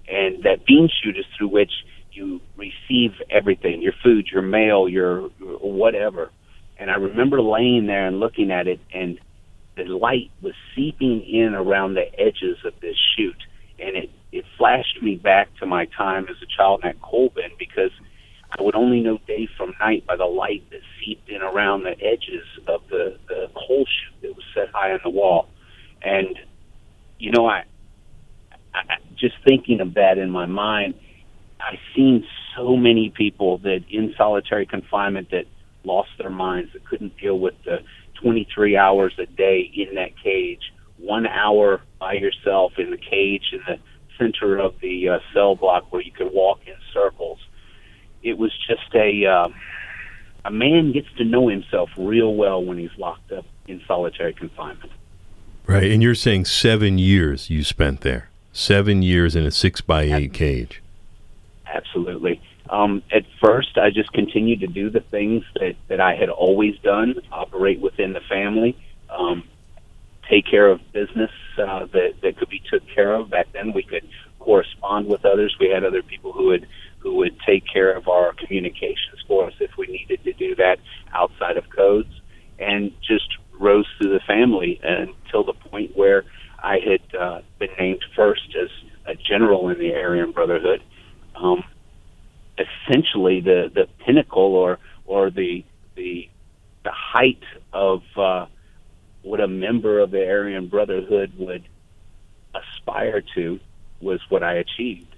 and 0.07 0.43
that 0.43 0.67
bean 0.67 0.89
chute 1.01 1.17
is 1.17 1.25
through 1.35 1.47
which 1.47 1.71
you 2.11 2.39
receive 2.55 3.13
everything 3.31 3.81
your 3.81 3.95
food, 4.03 4.27
your 4.31 4.43
mail, 4.43 4.87
your 4.87 5.21
whatever. 5.39 6.29
And 6.81 6.89
I 6.89 6.95
remember 6.95 7.39
laying 7.43 7.85
there 7.85 8.07
and 8.07 8.19
looking 8.19 8.49
at 8.49 8.67
it, 8.67 8.79
and 8.91 9.19
the 9.77 9.83
light 9.83 10.31
was 10.41 10.53
seeping 10.75 11.21
in 11.21 11.53
around 11.53 11.93
the 11.93 12.07
edges 12.19 12.57
of 12.65 12.73
this 12.81 12.95
chute, 13.15 13.43
and 13.79 13.95
it 13.95 14.09
it 14.31 14.45
flashed 14.57 14.97
me 14.99 15.15
back 15.15 15.49
to 15.59 15.67
my 15.67 15.85
time 15.95 16.25
as 16.27 16.37
a 16.41 16.47
child 16.57 16.81
at 16.83 16.99
Colburn 16.99 17.51
because 17.59 17.91
I 18.57 18.63
would 18.63 18.73
only 18.75 18.99
know 19.01 19.19
day 19.27 19.47
from 19.57 19.75
night 19.79 20.07
by 20.07 20.15
the 20.15 20.25
light 20.25 20.63
that 20.71 20.79
seeped 20.99 21.29
in 21.29 21.43
around 21.43 21.83
the 21.83 21.95
edges 22.01 22.47
of 22.67 22.81
the 22.89 23.15
the 23.27 23.47
coal 23.53 23.85
chute 23.85 24.21
that 24.23 24.35
was 24.35 24.45
set 24.55 24.69
high 24.73 24.91
on 24.91 25.01
the 25.03 25.11
wall, 25.11 25.49
and 26.01 26.35
you 27.19 27.31
know 27.31 27.45
I, 27.45 27.63
I 28.73 28.95
just 29.19 29.35
thinking 29.47 29.81
of 29.81 29.93
that 29.93 30.17
in 30.17 30.31
my 30.31 30.47
mind, 30.47 30.95
I've 31.59 31.77
seen 31.95 32.25
so 32.57 32.75
many 32.75 33.13
people 33.15 33.59
that 33.59 33.81
in 33.91 34.15
solitary 34.17 34.65
confinement 34.65 35.29
that 35.29 35.45
lost 35.83 36.09
their 36.17 36.29
minds, 36.29 36.73
that 36.73 36.85
couldn't 36.85 37.17
deal 37.17 37.39
with 37.39 37.55
the 37.63 37.79
23 38.21 38.77
hours 38.77 39.13
a 39.17 39.25
day 39.25 39.69
in 39.73 39.95
that 39.95 40.11
cage, 40.21 40.73
one 40.97 41.25
hour 41.25 41.81
by 41.99 42.13
yourself 42.13 42.73
in 42.77 42.91
the 42.91 42.97
cage 42.97 43.51
in 43.51 43.59
the 43.67 43.79
center 44.17 44.57
of 44.57 44.79
the 44.81 45.09
uh, 45.09 45.19
cell 45.33 45.55
block 45.55 45.91
where 45.91 46.01
you 46.01 46.11
could 46.11 46.31
walk 46.31 46.59
in 46.67 46.75
circles. 46.93 47.39
It 48.23 48.37
was 48.37 48.51
just 48.67 48.93
a 48.93 49.25
um, 49.25 49.55
a 50.45 50.51
man 50.51 50.91
gets 50.91 51.07
to 51.17 51.23
know 51.23 51.47
himself 51.47 51.89
real 51.97 52.35
well 52.35 52.63
when 52.63 52.77
he's 52.77 52.95
locked 52.97 53.31
up 53.31 53.45
in 53.67 53.81
solitary 53.87 54.33
confinement. 54.33 54.91
Right, 55.65 55.91
and 55.91 56.01
you're 56.01 56.15
saying 56.15 56.45
seven 56.45 56.97
years 56.97 57.49
you 57.49 57.63
spent 57.63 58.01
there, 58.01 58.29
seven 58.51 59.01
years 59.01 59.35
in 59.35 59.45
a 59.45 59.51
six 59.51 59.81
by 59.81 60.03
eight 60.03 60.33
cage. 60.33 60.81
Absolutely. 61.65 62.41
Um, 62.71 63.03
at 63.11 63.25
first, 63.43 63.77
I 63.77 63.89
just 63.89 64.13
continued 64.13 64.61
to 64.61 64.67
do 64.67 64.89
the 64.89 65.01
things 65.01 65.43
that, 65.55 65.75
that 65.89 65.99
I 65.99 66.15
had 66.15 66.29
always 66.29 66.77
done, 66.79 67.15
operate 67.29 67.81
within 67.81 68.13
the 68.13 68.21
family, 68.21 68.77
um, 69.09 69.43
take 70.29 70.45
care 70.49 70.69
of 70.69 70.79
business 70.93 71.31
uh, 71.57 71.85
that, 71.87 72.13
that 72.21 72.37
could 72.37 72.47
be 72.49 72.61
took 72.71 72.87
care 72.87 73.13
of. 73.13 73.29
Back 73.29 73.51
then, 73.51 73.73
we 73.73 73.83
could 73.83 74.07
correspond 74.39 75.07
with 75.07 75.25
others. 75.25 75.53
We 75.59 75.69
had 75.69 75.83
other 75.83 76.01
people 76.01 76.31
who 76.31 76.47
would 76.47 76.67
who 76.99 77.15
would 77.15 77.35
take 77.47 77.63
care 77.65 77.91
of 77.91 78.07
our 78.07 78.31
communications 78.33 79.19
for 79.27 79.47
us 79.47 79.53
if 79.59 79.71
we 79.75 79.87
needed 79.87 80.23
to 80.23 80.33
do 80.33 80.53
that 80.55 80.77
outside 81.13 81.57
of 81.57 81.67
codes, 81.69 82.21
and 82.59 82.93
just 83.01 83.27
rose 83.59 83.87
through 83.97 84.13
the 84.13 84.19
family 84.19 84.79
until 84.83 85.43
the 85.43 85.53
point 85.53 85.97
where 85.97 86.23
I 86.63 86.77
had 86.77 87.19
uh, 87.19 87.41
been 87.57 87.71
named 87.77 88.05
first 88.15 88.55
as 88.55 88.69
a 89.07 89.15
general 89.15 89.67
in 89.69 89.79
the 89.79 89.95
Aryan 89.95 90.31
Brotherhood. 90.31 90.83
Um, 91.35 91.63
essentially 92.61 93.41
the 93.41 93.71
the 93.73 93.87
pinnacle 94.05 94.55
or 94.55 94.79
or 95.05 95.29
the 95.29 95.63
the 95.95 96.29
the 96.83 96.91
height 96.91 97.43
of 97.73 98.01
uh, 98.17 98.45
what 99.21 99.39
a 99.39 99.47
member 99.47 99.99
of 99.99 100.11
the 100.11 100.27
Aryan 100.27 100.67
Brotherhood 100.67 101.33
would 101.37 101.63
aspire 102.55 103.21
to 103.35 103.59
was 104.01 104.19
what 104.29 104.43
I 104.43 104.55
achieved. 104.55 105.15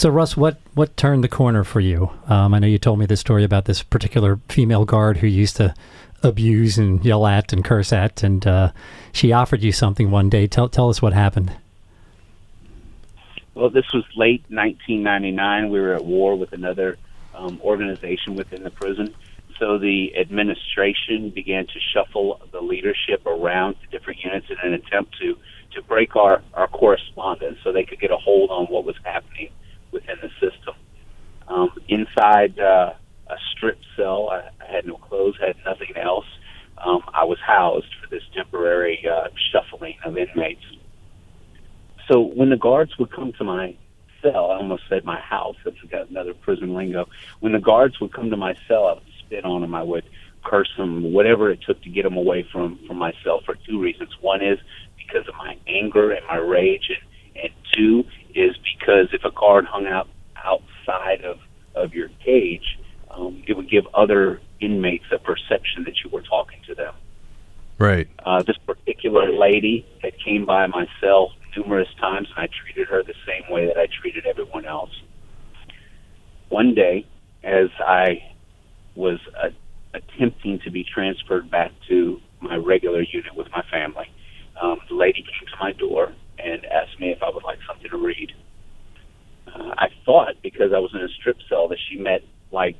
So, 0.00 0.08
Russ, 0.08 0.34
what, 0.34 0.56
what 0.72 0.96
turned 0.96 1.22
the 1.22 1.28
corner 1.28 1.62
for 1.62 1.78
you? 1.78 2.08
Um, 2.26 2.54
I 2.54 2.58
know 2.58 2.66
you 2.66 2.78
told 2.78 2.98
me 2.98 3.04
the 3.04 3.18
story 3.18 3.44
about 3.44 3.66
this 3.66 3.82
particular 3.82 4.40
female 4.48 4.86
guard 4.86 5.18
who 5.18 5.26
used 5.26 5.56
to 5.56 5.74
abuse 6.22 6.78
and 6.78 7.04
yell 7.04 7.26
at 7.26 7.52
and 7.52 7.62
curse 7.62 7.92
at, 7.92 8.22
and 8.22 8.46
uh, 8.46 8.72
she 9.12 9.30
offered 9.30 9.62
you 9.62 9.72
something 9.72 10.10
one 10.10 10.30
day. 10.30 10.46
Tell, 10.46 10.70
tell 10.70 10.88
us 10.88 11.02
what 11.02 11.12
happened. 11.12 11.54
Well, 13.54 13.68
this 13.68 13.92
was 13.92 14.04
late 14.16 14.42
1999. 14.48 15.68
We 15.68 15.78
were 15.78 15.92
at 15.92 16.04
war 16.06 16.34
with 16.34 16.54
another 16.54 16.96
um, 17.34 17.60
organization 17.62 18.36
within 18.36 18.62
the 18.62 18.70
prison. 18.70 19.14
So 19.58 19.76
the 19.76 20.16
administration 20.16 21.28
began 21.28 21.66
to 21.66 21.78
shuffle 21.92 22.40
the 22.52 22.62
leadership 22.62 23.26
around 23.26 23.74
to 23.82 23.86
different 23.88 24.24
units 24.24 24.46
in 24.48 24.56
an 24.62 24.72
attempt 24.72 25.18
to, 25.18 25.36
to 25.74 25.82
break 25.82 26.16
our, 26.16 26.40
our 26.54 26.68
correspondence 26.68 27.58
so 27.62 27.70
they 27.70 27.84
could 27.84 28.00
get 28.00 28.10
a 28.10 28.16
hold 28.16 28.48
on 28.48 28.64
what 28.68 28.86
was 28.86 28.96
happening 29.04 29.50
within 29.92 30.16
the 30.22 30.28
system. 30.40 30.74
Um, 31.48 31.70
inside 31.88 32.58
uh, 32.58 32.94
a 33.28 33.36
strip 33.52 33.78
cell, 33.96 34.28
I, 34.30 34.50
I 34.62 34.72
had 34.72 34.86
no 34.86 34.96
clothes, 34.96 35.36
had 35.40 35.56
nothing 35.64 35.96
else. 35.96 36.26
Um, 36.84 37.02
I 37.12 37.24
was 37.24 37.38
housed 37.44 37.92
for 38.00 38.08
this 38.08 38.22
temporary 38.34 39.04
uh, 39.06 39.28
shuffling 39.52 39.96
of 40.04 40.16
inmates. 40.16 40.62
So 42.08 42.20
when 42.20 42.50
the 42.50 42.56
guards 42.56 42.96
would 42.98 43.12
come 43.12 43.32
to 43.34 43.44
my 43.44 43.76
cell, 44.22 44.50
I 44.50 44.56
almost 44.56 44.84
said 44.88 45.04
my 45.04 45.20
house. 45.20 45.56
That's 45.64 45.76
another 46.08 46.34
prison 46.34 46.74
lingo. 46.74 47.06
When 47.40 47.52
the 47.52 47.60
guards 47.60 48.00
would 48.00 48.12
come 48.12 48.30
to 48.30 48.36
my 48.36 48.54
cell, 48.66 48.86
I 48.86 48.94
would 48.94 49.02
spit 49.20 49.44
on 49.44 49.60
them. 49.60 49.74
I 49.74 49.82
would 49.82 50.04
curse 50.44 50.70
them, 50.76 51.12
whatever 51.12 51.50
it 51.50 51.60
took 51.66 51.82
to 51.82 51.90
get 51.90 52.04
them 52.04 52.16
away 52.16 52.46
from 52.50 52.78
from 52.86 52.96
my 52.96 53.12
cell 53.22 53.40
for 53.44 53.56
two 53.68 53.80
reasons. 53.80 54.10
One 54.20 54.42
is 54.42 54.58
because 54.96 55.28
of 55.28 55.34
my 55.36 55.56
anger 55.68 56.12
and 56.12 56.26
my 56.26 56.36
rage, 56.36 56.88
and 56.88 57.44
and 57.44 57.52
two 57.74 58.04
is 58.34 58.56
because 58.78 59.08
if 59.12 59.24
a 59.24 59.30
guard 59.30 59.64
hung 59.66 59.86
out 59.86 60.08
outside 60.36 61.24
of 61.24 61.38
of 61.74 61.94
your 61.94 62.08
cage, 62.24 62.78
um, 63.10 63.42
it 63.46 63.56
would 63.56 63.70
give 63.70 63.86
other 63.94 64.40
inmates 64.60 65.04
a 65.12 65.18
perception 65.18 65.84
that 65.84 65.94
you 66.04 66.10
were 66.10 66.22
talking 66.22 66.58
to 66.66 66.74
them. 66.74 66.94
Right. 67.78 68.08
Uh, 68.24 68.42
this 68.42 68.58
particular 68.66 69.32
lady 69.32 69.86
that 70.02 70.12
came 70.22 70.44
by 70.44 70.66
my 70.66 70.86
cell 71.00 71.32
numerous 71.56 71.88
times, 71.98 72.28
and 72.36 72.44
I 72.44 72.48
treated 72.62 72.88
her 72.88 73.02
the 73.02 73.14
same 73.26 73.50
way 73.50 73.66
that 73.66 73.78
I 73.78 73.86
treated 74.00 74.26
everyone 74.26 74.66
else. 74.66 74.90
One 76.48 76.74
day, 76.74 77.06
as 77.42 77.68
I 77.78 78.22
was 78.94 79.18
uh, 79.42 79.50
attempting 79.94 80.60
to 80.64 80.70
be 80.70 80.84
transferred 80.84 81.50
back 81.50 81.72
to 81.88 82.20
my 82.40 82.56
regular 82.56 83.00
unit 83.00 83.34
with 83.34 83.48
my 83.50 83.62
family, 83.70 84.10
um, 84.60 84.78
the 84.88 84.94
lady 84.94 85.22
came 85.22 85.48
to 85.48 85.56
my 85.58 85.72
door 85.72 86.12
and 86.44 86.64
asked 86.66 86.98
me 87.00 87.10
if 87.10 87.22
I 87.22 87.30
would 87.30 87.44
like 87.44 87.58
something 87.66 87.90
to 87.90 87.96
read. 87.96 88.32
Uh, 89.46 89.74
I 89.78 89.88
thought 90.04 90.34
because 90.42 90.72
I 90.74 90.78
was 90.78 90.90
in 90.94 91.00
a 91.00 91.08
strip 91.08 91.38
cell 91.48 91.68
that 91.68 91.78
she 91.88 91.96
meant 91.96 92.24
like 92.52 92.76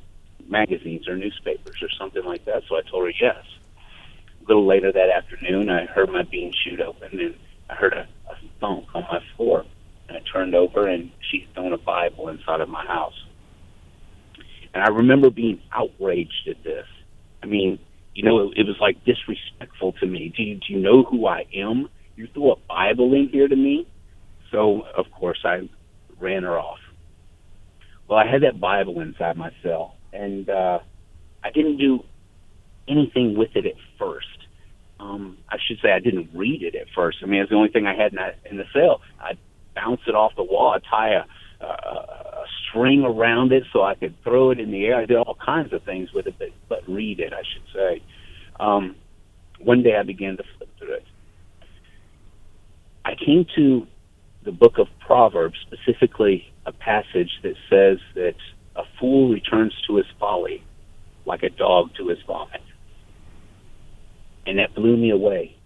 magazines 0.47 1.07
or 1.07 1.15
newspapers 1.15 1.77
or 1.81 1.89
something 1.99 2.23
like 2.23 2.45
that, 2.45 2.63
so 2.67 2.75
I 2.75 2.81
told 2.89 3.05
her 3.05 3.13
yes. 3.19 3.43
A 4.41 4.47
little 4.47 4.65
later 4.65 4.91
that 4.91 5.09
afternoon, 5.09 5.69
I 5.69 5.85
heard 5.85 6.09
my 6.11 6.23
bean 6.23 6.51
chute 6.63 6.81
open 6.81 7.19
and 7.19 7.35
I 7.69 7.75
heard 7.75 7.93
a, 7.93 8.07
a 8.29 8.35
thump 8.59 8.87
on 8.93 9.03
my 9.03 9.19
floor. 9.35 9.65
And 10.07 10.17
I 10.17 10.21
turned 10.31 10.55
over 10.55 10.87
and 10.87 11.11
she'd 11.29 11.47
thrown 11.53 11.73
a 11.73 11.77
Bible 11.77 12.27
inside 12.29 12.59
of 12.59 12.69
my 12.69 12.85
house. 12.85 13.13
And 14.73 14.83
I 14.83 14.87
remember 14.87 15.29
being 15.29 15.61
outraged 15.71 16.47
at 16.49 16.63
this. 16.63 16.85
I 17.43 17.45
mean, 17.45 17.79
you 18.13 18.23
know, 18.23 18.39
it, 18.49 18.57
it 18.57 18.67
was 18.67 18.77
like 18.79 19.03
disrespectful 19.05 19.93
to 19.93 20.05
me. 20.05 20.33
Do 20.35 20.43
you, 20.43 20.55
do 20.55 20.73
you 20.73 20.79
know 20.79 21.03
who 21.03 21.27
I 21.27 21.45
am? 21.53 21.89
You 22.15 22.27
threw 22.33 22.51
a 22.51 22.55
Bible 22.67 23.13
in 23.13 23.29
here 23.31 23.47
to 23.47 23.55
me? 23.55 23.87
So, 24.51 24.83
of 24.97 25.05
course, 25.17 25.39
I 25.45 25.69
ran 26.19 26.43
her 26.43 26.59
off. 26.59 26.79
Well, 28.07 28.19
I 28.19 28.29
had 28.29 28.43
that 28.43 28.59
Bible 28.59 28.99
inside 28.99 29.37
my 29.37 29.51
cell, 29.63 29.95
and 30.11 30.49
uh, 30.49 30.79
I 31.43 31.51
didn't 31.51 31.77
do 31.77 31.99
anything 32.87 33.37
with 33.37 33.51
it 33.55 33.65
at 33.65 33.75
first. 33.97 34.27
Um, 34.99 35.37
I 35.49 35.57
should 35.65 35.77
say 35.81 35.91
I 35.91 35.99
didn't 35.99 36.29
read 36.35 36.61
it 36.61 36.75
at 36.75 36.87
first. 36.93 37.19
I 37.23 37.25
mean, 37.25 37.41
it's 37.41 37.49
the 37.49 37.55
only 37.55 37.69
thing 37.69 37.87
I 37.87 37.95
had 37.95 38.11
in, 38.11 38.17
that, 38.17 38.39
in 38.49 38.57
the 38.57 38.65
cell. 38.73 39.01
I'd 39.19 39.37
bounce 39.73 40.01
it 40.07 40.13
off 40.13 40.33
the 40.35 40.43
wall. 40.43 40.73
I'd 40.75 40.83
tie 40.89 41.13
a, 41.13 41.65
a, 41.65 41.67
a 41.67 42.43
string 42.69 43.03
around 43.03 43.51
it 43.51 43.63
so 43.73 43.81
I 43.81 43.95
could 43.95 44.15
throw 44.23 44.51
it 44.51 44.59
in 44.59 44.71
the 44.71 44.85
air. 44.85 44.97
I 44.97 45.05
did 45.05 45.17
all 45.17 45.37
kinds 45.43 45.73
of 45.73 45.83
things 45.83 46.09
with 46.13 46.27
it, 46.27 46.35
but, 46.37 46.49
but 46.69 46.79
read 46.87 47.19
it, 47.19 47.33
I 47.33 47.41
should 47.41 47.73
say. 47.73 48.03
Um, 48.59 48.95
one 49.59 49.81
day 49.81 49.95
I 49.99 50.03
began 50.03 50.37
to 50.37 50.43
flip 50.57 50.69
through 50.77 50.95
it. 50.95 51.05
I 53.11 53.15
came 53.15 53.45
to 53.55 53.85
the 54.43 54.53
book 54.53 54.77
of 54.77 54.87
Proverbs, 55.05 55.55
specifically 55.67 56.51
a 56.65 56.71
passage 56.71 57.31
that 57.43 57.55
says 57.69 57.97
that 58.15 58.35
a 58.75 58.83
fool 58.99 59.29
returns 59.29 59.73
to 59.87 59.97
his 59.97 60.05
folly 60.17 60.63
like 61.25 61.43
a 61.43 61.49
dog 61.49 61.89
to 61.97 62.07
his 62.07 62.19
vomit. 62.25 62.61
And 64.47 64.59
that 64.59 64.73
blew 64.73 64.95
me 64.95 65.09
away 65.09 65.57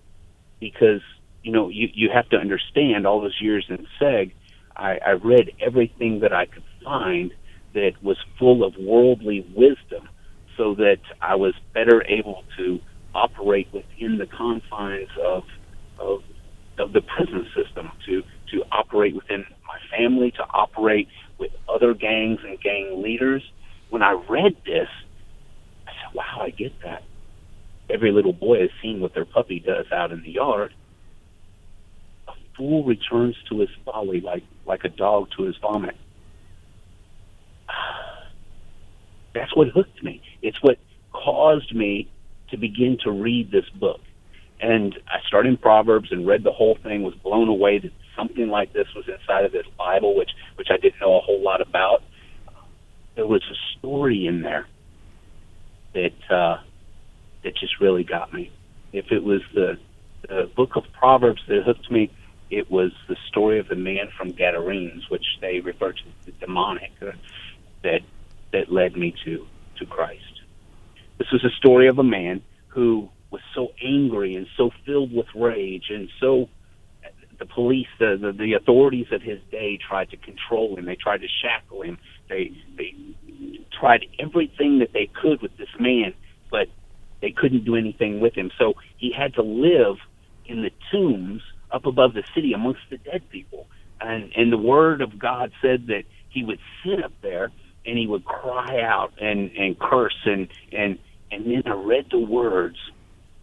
because, 0.59 1.01
you 1.43 1.51
know, 1.51 1.69
you, 1.69 1.87
you 1.93 2.09
have 2.13 2.27
to 2.29 2.37
understand 2.37 3.05
all 3.05 3.21
those 3.21 3.39
years 3.39 3.65
in 3.69 3.85
SEG, 4.01 4.33
I, 4.75 4.97
I 5.05 5.11
read 5.11 5.51
everything 5.61 6.21
that 6.21 6.33
I 6.33 6.47
could 6.47 6.63
find 6.83 7.31
that 7.73 7.91
was 8.01 8.17
full 8.39 8.63
of 8.63 8.73
worldly 8.77 9.45
wisdom 9.55 10.09
so 10.57 10.73
that 10.75 10.99
I 11.21 11.35
was 11.35 11.53
better 11.73 12.03
able 12.07 12.43
to 12.57 12.79
operate 13.13 13.67
within 13.71 14.17
the 14.17 14.25
confines 14.25 15.09
of, 15.23 15.43
of, 15.99 16.23
of 16.79 16.93
the 16.93 17.01
prison 17.01 17.47
system, 17.55 17.91
to, 18.05 18.23
to 18.51 18.63
operate 18.71 19.15
within 19.15 19.45
my 19.67 19.79
family, 19.97 20.31
to 20.31 20.43
operate 20.53 21.07
with 21.37 21.51
other 21.67 21.93
gangs 21.93 22.39
and 22.43 22.59
gang 22.61 23.01
leaders. 23.01 23.43
When 23.89 24.01
I 24.01 24.13
read 24.29 24.57
this, 24.65 24.89
I 25.87 25.91
said, 25.91 26.13
wow, 26.13 26.41
I 26.41 26.49
get 26.49 26.73
that. 26.83 27.03
Every 27.89 28.11
little 28.11 28.33
boy 28.33 28.61
has 28.61 28.69
seen 28.81 28.99
what 28.99 29.13
their 29.13 29.25
puppy 29.25 29.59
does 29.59 29.85
out 29.91 30.11
in 30.11 30.21
the 30.23 30.31
yard. 30.31 30.73
A 32.27 32.33
fool 32.57 32.83
returns 32.83 33.35
to 33.49 33.59
his 33.59 33.69
folly 33.85 34.21
like, 34.21 34.43
like 34.65 34.83
a 34.83 34.89
dog 34.89 35.29
to 35.37 35.43
his 35.43 35.55
vomit. 35.61 35.95
That's 39.33 39.55
what 39.55 39.67
hooked 39.69 40.03
me. 40.03 40.21
It's 40.41 40.61
what 40.61 40.77
caused 41.13 41.75
me 41.75 42.09
to 42.49 42.57
begin 42.57 42.97
to 43.03 43.11
read 43.11 43.51
this 43.51 43.69
book. 43.69 43.99
And 44.61 44.95
I 45.07 45.19
started 45.27 45.49
in 45.49 45.57
Proverbs 45.57 46.11
and 46.11 46.25
read 46.25 46.43
the 46.43 46.51
whole 46.51 46.77
thing, 46.81 47.03
was 47.03 47.15
blown 47.15 47.49
away 47.49 47.79
that 47.79 47.91
something 48.15 48.47
like 48.47 48.73
this 48.73 48.87
was 48.95 49.05
inside 49.07 49.45
of 49.45 49.51
this 49.51 49.65
Bible, 49.77 50.15
which, 50.15 50.31
which 50.55 50.69
I 50.71 50.77
didn't 50.77 50.99
know 51.01 51.17
a 51.17 51.21
whole 51.21 51.41
lot 51.41 51.61
about. 51.61 52.03
There 53.15 53.27
was 53.27 53.43
a 53.51 53.77
story 53.77 54.27
in 54.27 54.41
there 54.41 54.67
that 55.93 56.35
uh, 56.35 56.57
that 57.43 57.55
just 57.55 57.79
really 57.79 58.03
got 58.03 58.33
me. 58.33 58.51
If 58.91 59.11
it 59.11 59.23
was 59.23 59.41
the, 59.53 59.77
the 60.27 60.49
book 60.55 60.75
of 60.75 60.83
Proverbs 60.93 61.41
that 61.47 61.63
hooked 61.63 61.89
me, 61.89 62.11
it 62.49 62.69
was 62.69 62.91
the 63.07 63.15
story 63.29 63.59
of 63.59 63.67
the 63.67 63.75
man 63.75 64.09
from 64.17 64.31
Gadarenes, 64.31 65.09
which 65.09 65.25
they 65.41 65.59
refer 65.61 65.93
to 65.93 65.99
as 65.99 66.25
the 66.25 66.31
demoniac, 66.33 66.91
uh, 67.01 67.11
that 67.83 68.01
that 68.51 68.71
led 68.71 68.95
me 68.95 69.13
to 69.25 69.47
to 69.77 69.85
Christ. 69.85 70.41
This 71.17 71.31
was 71.31 71.43
a 71.43 71.55
story 71.57 71.87
of 71.87 71.97
a 71.99 72.03
man 72.03 72.41
who 72.67 73.09
was 73.31 73.41
so 73.53 73.69
angry 73.83 74.35
and 74.35 74.47
so 74.57 74.71
filled 74.85 75.13
with 75.13 75.27
rage 75.35 75.85
and 75.89 76.09
so 76.19 76.49
the 77.39 77.45
police 77.45 77.87
the, 77.99 78.17
the 78.19 78.31
the 78.31 78.53
authorities 78.53 79.07
of 79.11 79.21
his 79.21 79.39
day 79.51 79.77
tried 79.77 80.09
to 80.09 80.17
control 80.17 80.77
him. 80.77 80.85
They 80.85 80.95
tried 80.95 81.21
to 81.21 81.27
shackle 81.41 81.81
him. 81.81 81.97
They 82.29 82.51
they 82.77 82.95
tried 83.77 84.05
everything 84.19 84.79
that 84.79 84.93
they 84.93 85.09
could 85.21 85.41
with 85.41 85.57
this 85.57 85.69
man 85.79 86.13
but 86.49 86.67
they 87.21 87.31
couldn't 87.31 87.65
do 87.65 87.75
anything 87.75 88.19
with 88.19 88.35
him. 88.35 88.51
So 88.57 88.73
he 88.97 89.11
had 89.11 89.33
to 89.35 89.41
live 89.41 89.97
in 90.45 90.61
the 90.61 90.71
tombs 90.91 91.41
up 91.71 91.85
above 91.85 92.13
the 92.13 92.23
city 92.33 92.53
amongst 92.53 92.81
the 92.89 92.97
dead 92.97 93.29
people. 93.29 93.67
And 93.99 94.31
and 94.35 94.51
the 94.51 94.57
word 94.57 95.01
of 95.01 95.17
god 95.19 95.51
said 95.61 95.87
that 95.87 96.03
he 96.29 96.43
would 96.43 96.59
sit 96.83 97.03
up 97.03 97.13
there 97.21 97.51
and 97.85 97.97
he 97.97 98.07
would 98.07 98.25
cry 98.25 98.81
out 98.81 99.13
and 99.19 99.51
and 99.51 99.77
curse 99.79 100.17
and 100.25 100.47
and 100.71 100.99
and 101.31 101.45
then 101.45 101.63
i 101.65 101.73
read 101.73 102.07
the 102.11 102.19
words 102.19 102.77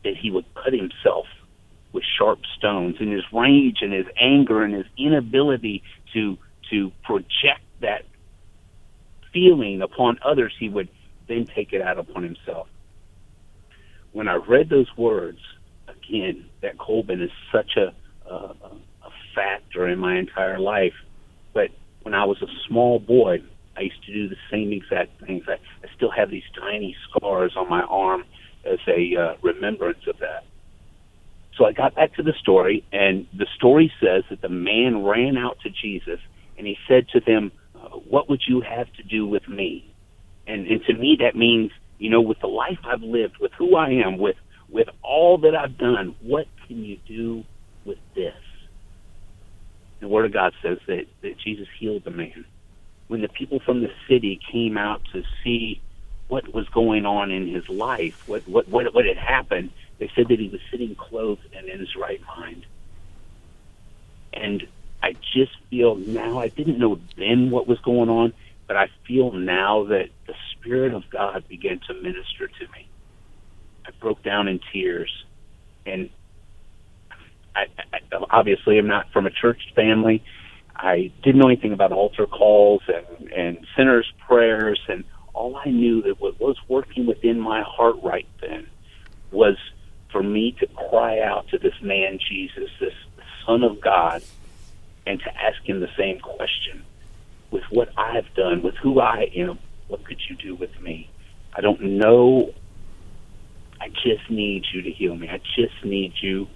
that 0.05 0.17
he 0.17 0.31
would 0.31 0.45
cut 0.55 0.73
himself 0.73 1.27
with 1.93 2.05
sharp 2.19 2.41
stones 2.57 2.97
and 3.01 3.13
his 3.13 3.23
rage 3.33 3.79
and 3.83 3.93
his 3.93 4.07
anger 4.19 4.63
and 4.63 4.75
his 4.75 4.87
inability 4.99 5.83
to 6.15 6.39
to 6.71 6.91
project 7.05 7.61
that 7.81 8.03
feeling 9.33 9.83
upon 9.83 10.19
others 10.25 10.55
he 10.59 10.69
would 10.69 10.89
then 11.29 11.47
take 11.55 11.73
it 11.73 11.83
out 11.83 11.99
upon 11.99 12.23
himself. 12.23 12.67
When 14.13 14.29
i 14.29 14.35
read 14.35 14.69
those 14.69 14.89
words 14.97 15.39
again 15.89 16.47
that 16.63 16.79
colbin 16.79 17.23
is 17.23 17.31
such 17.53 17.77
a 17.77 17.93
a, 18.29 18.35
a 18.35 19.11
factor 19.35 19.89
in 19.89 19.99
my 19.99 20.19
entire 20.19 20.59
life 20.59 20.95
but 21.53 21.69
when 22.03 22.15
i 22.15 22.25
was 22.25 22.41
a 22.43 22.47
small 22.69 22.99
boy 22.99 23.39
i 23.77 23.81
used 23.81 24.05
to 24.05 24.13
do 24.13 24.29
the 24.29 24.37
same 24.51 24.73
exact 24.73 25.11
things. 25.27 25.45
I, 25.49 25.55
I 25.55 25.89
still 25.97 26.11
have 26.11 26.31
these 26.31 26.45
tiny 26.59 26.95
scars 27.09 27.55
on 27.57 27.69
my 27.69 27.83
arm 27.83 28.25
as 28.65 28.79
a 28.89 29.17
uh, 29.17 29.35
remembrance 29.43 30.07
of 30.07 30.19
that 30.19 30.45
so 31.57 31.67
I 31.67 31.73
got 31.73 31.95
back 31.95 32.15
to 32.15 32.23
the 32.23 32.33
story, 32.41 32.85
and 32.93 33.27
the 33.37 33.47
story 33.57 33.93
says 34.01 34.25
that 34.31 34.41
the 34.41 34.49
man 34.49 35.05
ran 35.05 35.37
out 35.37 35.59
to 35.63 35.71
Jesus 35.71 36.19
and 36.57 36.67
he 36.67 36.77
said 36.89 37.09
to 37.11 37.21
them, 37.21 37.53
uh, 37.75 37.89
What 38.09 38.29
would 38.31 38.43
you 38.47 38.63
have 38.63 38.93
to 38.95 39.03
do 39.03 39.27
with 39.27 39.47
me? 39.49 39.95
And, 40.47 40.67
and 40.67 40.83
to 40.87 40.95
me, 40.95 41.19
that 41.21 41.37
means, 41.37 41.71
you 41.99 42.11
know, 42.11 42.21
with 42.21 42.41
the 42.41 42.47
life 42.47 42.79
I've 42.85 43.03
lived, 43.03 43.35
with 43.41 43.53
who 43.59 43.77
I 43.77 43.91
am, 43.91 44.19
with, 44.19 44.37
with 44.71 44.89
all 45.03 45.39
that 45.39 45.55
I've 45.55 45.77
done, 45.77 46.17
what 46.23 46.47
can 46.67 46.85
you 46.85 46.99
do 47.07 47.45
with 47.85 47.99
this? 48.15 48.35
The 50.01 50.09
Word 50.09 50.25
of 50.25 50.33
God 50.33 50.53
says 50.63 50.79
that, 50.89 51.05
that 51.23 51.39
Jesus 51.45 51.69
healed 51.79 52.03
the 52.05 52.11
man. 52.11 52.45
When 53.09 53.21
the 53.21 53.29
people 53.29 53.61
from 53.65 53.83
the 53.83 53.91
city 54.09 54.41
came 54.51 54.79
out 54.79 55.03
to 55.13 55.23
see 55.45 55.81
what 56.29 56.53
was 56.55 56.69
going 56.69 57.05
on 57.07 57.31
in 57.31 57.47
his 57.47 57.69
life, 57.69 58.23
what, 58.27 58.47
what, 58.49 58.69
what, 58.69 58.95
what 58.95 59.05
had 59.05 59.19
happened, 59.19 59.71
they 59.99 60.11
said 60.17 60.29
that 60.29 60.39
he 60.39 60.49
was 60.49 60.61
sitting 60.71 60.95
clothed 60.95 61.47
and 61.57 61.69
in 61.69 61.79
his 61.79 61.95
right 61.97 62.21
mind. 62.37 62.65
And 64.33 64.67
I 65.03 65.13
just 65.35 65.53
feel 65.69 65.97
now, 65.97 66.39
I 66.39 66.49
didn't 66.49 66.79
know 66.79 66.99
then 67.17 67.51
what 67.51 67.67
was 67.67 67.79
going 67.81 68.09
on, 68.09 68.33
but 68.67 68.77
I 68.77 68.89
feel 69.07 69.33
now 69.33 69.85
that 69.85 70.09
the 70.27 70.35
Spirit 70.53 70.95
of 70.95 71.09
God 71.11 71.45
began 71.49 71.81
to 71.89 71.95
minister 71.95 72.47
to 72.49 72.65
me. 72.73 72.89
I 73.87 73.91
broke 74.01 74.23
down 74.23 74.49
in 74.49 74.61
tears. 74.73 75.11
And 75.85 76.09
I, 77.55 77.67
I 77.93 77.99
obviously 78.31 78.79
am 78.79 78.87
not 78.87 79.13
from 79.13 79.27
a 79.27 79.31
church 79.31 79.61
family. 79.75 80.23
I 80.75 81.13
didn't 81.23 81.41
know 81.41 81.49
anything 81.49 81.73
about 81.73 81.93
altar 81.93 82.27
calls 82.27 82.83
and, 82.89 83.31
and 83.33 83.67
sinners' 83.77 84.11
prayers, 84.27 84.81
and 84.89 85.05
all 85.35 85.57
I 85.57 85.71
knew 85.71 86.03
that 86.03 86.21
what 86.21 86.41
was 86.41 86.57
working 86.69 87.07
within 87.07 87.41
my 87.41 87.63
heart 87.63 87.97
right 88.03 88.29
then 88.41 88.67
was 89.31 89.57
for 90.11 90.23
me 90.23 90.53
to 90.61 90.67
cry 90.67 91.21
out 91.21 91.49
to 91.49 91.59
this 91.59 91.75
man 91.83 92.19
Jesus, 92.19 92.71
this 92.79 92.95
Son 93.47 93.63
of 93.63 93.81
God, 93.81 94.23
and 95.07 95.19
to 95.21 95.43
ask 95.43 95.63
him 95.65 95.81
the 95.81 95.91
same 95.97 96.21
question 96.21 96.85
with 97.51 97.65
what 97.71 97.91
I've 97.97 98.33
done, 98.35 98.63
with 98.63 98.75
who 98.77 99.01
I 99.01 99.31
am, 99.35 99.59
what 99.89 100.05
could 100.05 100.21
you 100.29 100.37
do 100.37 100.55
with 100.55 100.81
me? 100.81 101.11
I 101.55 101.61
don't 101.61 101.83
know. 101.83 102.53
I 103.81 103.89
just 103.89 104.31
need 104.31 104.65
you 104.73 104.83
to 104.83 104.91
heal 104.91 105.15
me. 105.15 105.29
I 105.29 105.39
just 105.57 105.85
need 105.85 106.15
you 106.21 106.47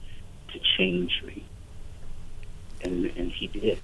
to 0.53 0.61
change 0.79 1.23
me. 1.27 1.45
And 2.83 3.07
and 3.17 3.33
he 3.33 3.49
did. 3.49 3.81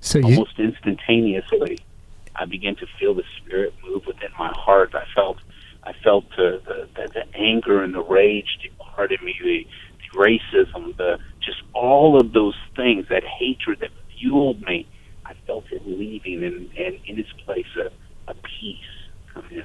So 0.00 0.18
you, 0.18 0.24
Almost 0.24 0.58
instantaneously, 0.58 1.78
I 2.36 2.44
began 2.44 2.76
to 2.76 2.86
feel 2.98 3.14
the 3.14 3.24
spirit 3.38 3.74
move 3.84 4.06
within 4.06 4.30
my 4.38 4.52
heart. 4.54 4.94
I 4.94 5.04
felt 5.14 5.38
I 5.82 5.92
felt 6.04 6.28
the, 6.36 6.60
the, 6.64 6.88
the, 6.94 7.08
the 7.08 7.36
anger 7.36 7.82
and 7.82 7.94
the 7.94 8.02
rage 8.02 8.58
depart 8.62 9.12
in 9.12 9.24
me, 9.24 9.34
the, 9.42 9.66
the 10.12 10.18
racism, 10.18 10.96
the 10.96 11.18
just 11.40 11.62
all 11.72 12.20
of 12.20 12.32
those 12.32 12.56
things, 12.76 13.08
that 13.08 13.24
hatred 13.24 13.80
that 13.80 13.90
fueled 14.18 14.60
me. 14.62 14.86
I 15.24 15.34
felt 15.46 15.64
it 15.70 15.86
leaving, 15.86 16.44
and, 16.44 16.70
and 16.76 16.98
in 17.06 17.18
its 17.18 17.32
place, 17.44 17.66
a, 17.76 17.90
a 18.30 18.34
peace 18.34 18.78
come 19.32 19.44
in. 19.50 19.64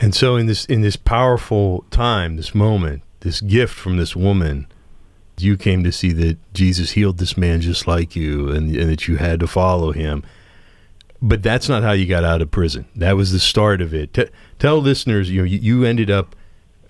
And 0.00 0.14
so 0.14 0.36
in 0.36 0.46
this 0.46 0.64
in 0.64 0.80
this 0.80 0.96
powerful 0.96 1.84
time, 1.90 2.36
this 2.36 2.54
moment, 2.54 3.02
this 3.20 3.40
gift 3.40 3.74
from 3.74 3.96
this 3.96 4.16
woman. 4.16 4.66
You 5.38 5.56
came 5.56 5.82
to 5.82 5.90
see 5.90 6.12
that 6.12 6.38
Jesus 6.52 6.92
healed 6.92 7.18
this 7.18 7.36
man 7.36 7.62
just 7.62 7.86
like 7.86 8.14
you, 8.14 8.50
and, 8.50 8.76
and 8.76 8.88
that 8.90 9.08
you 9.08 9.16
had 9.16 9.40
to 9.40 9.46
follow 9.46 9.90
him. 9.90 10.22
But 11.24 11.42
that's 11.42 11.68
not 11.68 11.84
how 11.84 11.92
you 11.92 12.06
got 12.06 12.24
out 12.24 12.42
of 12.42 12.50
prison. 12.50 12.86
That 12.96 13.16
was 13.16 13.30
the 13.30 13.38
start 13.38 13.80
of 13.80 13.94
it. 13.94 14.12
T- 14.12 14.26
tell 14.58 14.78
listeners, 14.78 15.30
you 15.30 15.42
know, 15.42 15.44
you, 15.44 15.84
ended 15.84 16.10
up 16.10 16.34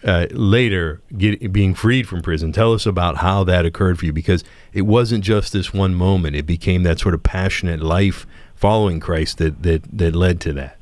uh, 0.05 0.27
later 0.31 1.03
get, 1.17 1.53
being 1.53 1.75
freed 1.75 2.09
from 2.09 2.23
prison. 2.23 2.51
Tell 2.51 2.73
us 2.73 2.87
about 2.87 3.19
how 3.19 3.45
that 3.45 3.67
occurred 3.67 3.99
for 3.99 4.07
you, 4.07 4.13
because 4.13 4.43
it 4.73 4.83
wasn't 4.83 5.23
just 5.23 5.53
this 5.53 5.75
one 5.75 5.95
moment. 5.95 6.35
It 6.35 6.47
became 6.47 6.83
that 6.85 6.99
sort 6.99 7.15
of 7.15 7.23
passionate 7.23 7.83
life 7.83 8.27
following 8.55 9.01
Christ 9.01 9.39
that 9.39 9.63
that 9.65 9.83
that 9.93 10.17
led 10.17 10.41
to 10.41 10.53
that. 10.55 10.79